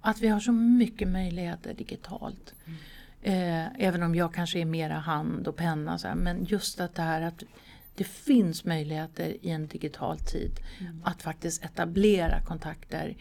[0.00, 2.54] att vi har så mycket möjligheter digitalt.
[3.22, 5.98] Eh, även om jag kanske är mera hand och penna.
[5.98, 7.42] Så här, men just att det här att
[7.98, 11.00] det finns möjligheter i en digital tid Mm.
[11.04, 13.16] att faktiskt etablera kontakter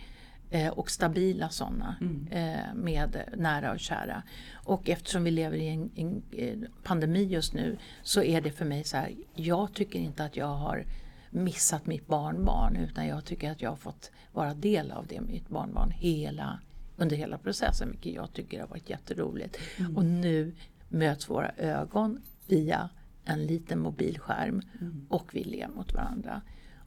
[0.50, 2.28] eh, och stabila sådana Mm.
[2.32, 4.24] eh, med nära och kära.
[4.54, 8.66] Och eftersom vi lever i en, en eh, pandemi just nu så är det för
[8.66, 10.86] mig så här, jag tycker inte att jag har
[11.30, 15.50] missat mitt barnbarn utan jag tycker att jag har fått vara del av det mitt
[15.50, 16.60] barnbarn hela,
[16.98, 19.58] under hela processen, vilket jag tycker har varit jätteroligt.
[19.96, 20.56] Och nu
[20.90, 22.90] möts våra ögon via
[23.28, 24.62] en liten mobilskärm
[25.10, 26.42] och vi ler mot varandra.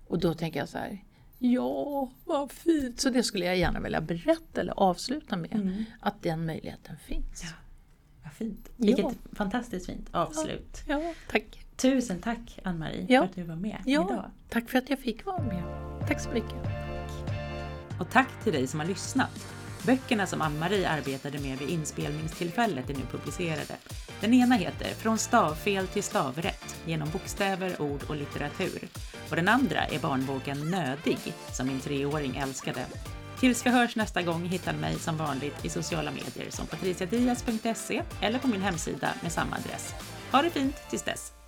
[0.06, 1.04] Och då tänker jag så här,
[1.38, 3.00] ja vad fint!
[3.00, 7.42] Så det skulle jag gärna vilja berätta eller avsluta med, att den möjligheten finns.
[7.44, 7.48] Ja.
[8.24, 8.68] Vad fint.
[8.76, 8.86] Ja.
[8.86, 10.82] Vilket fantastiskt fint avslut.
[10.86, 11.66] Ja, tack.
[11.76, 13.20] Tusen tack Ann-Marie Ja.
[13.20, 14.30] för att du var med Ja, idag.
[14.48, 15.62] tack för att jag fick vara med.
[16.08, 16.66] Tack så mycket.
[18.00, 19.46] Och tack till dig som har lyssnat.
[19.90, 23.76] Böckerna som Ann-Marie arbetade med vid inspelningstillfället är nu publicerade.
[24.20, 28.88] Den ena heter Från stavfel till stavrätt genom bokstäver, ord och litteratur.
[29.30, 31.18] Och den andra är barnboken Nödig
[31.52, 32.86] som min treåring älskade.
[33.40, 38.02] Tills vi hörs nästa gång hittar ni mig som vanligt i sociala medier som patriciadias.se
[38.20, 39.94] eller på min hemsida med samma adress.
[40.32, 41.39] Ha det fint tills dess!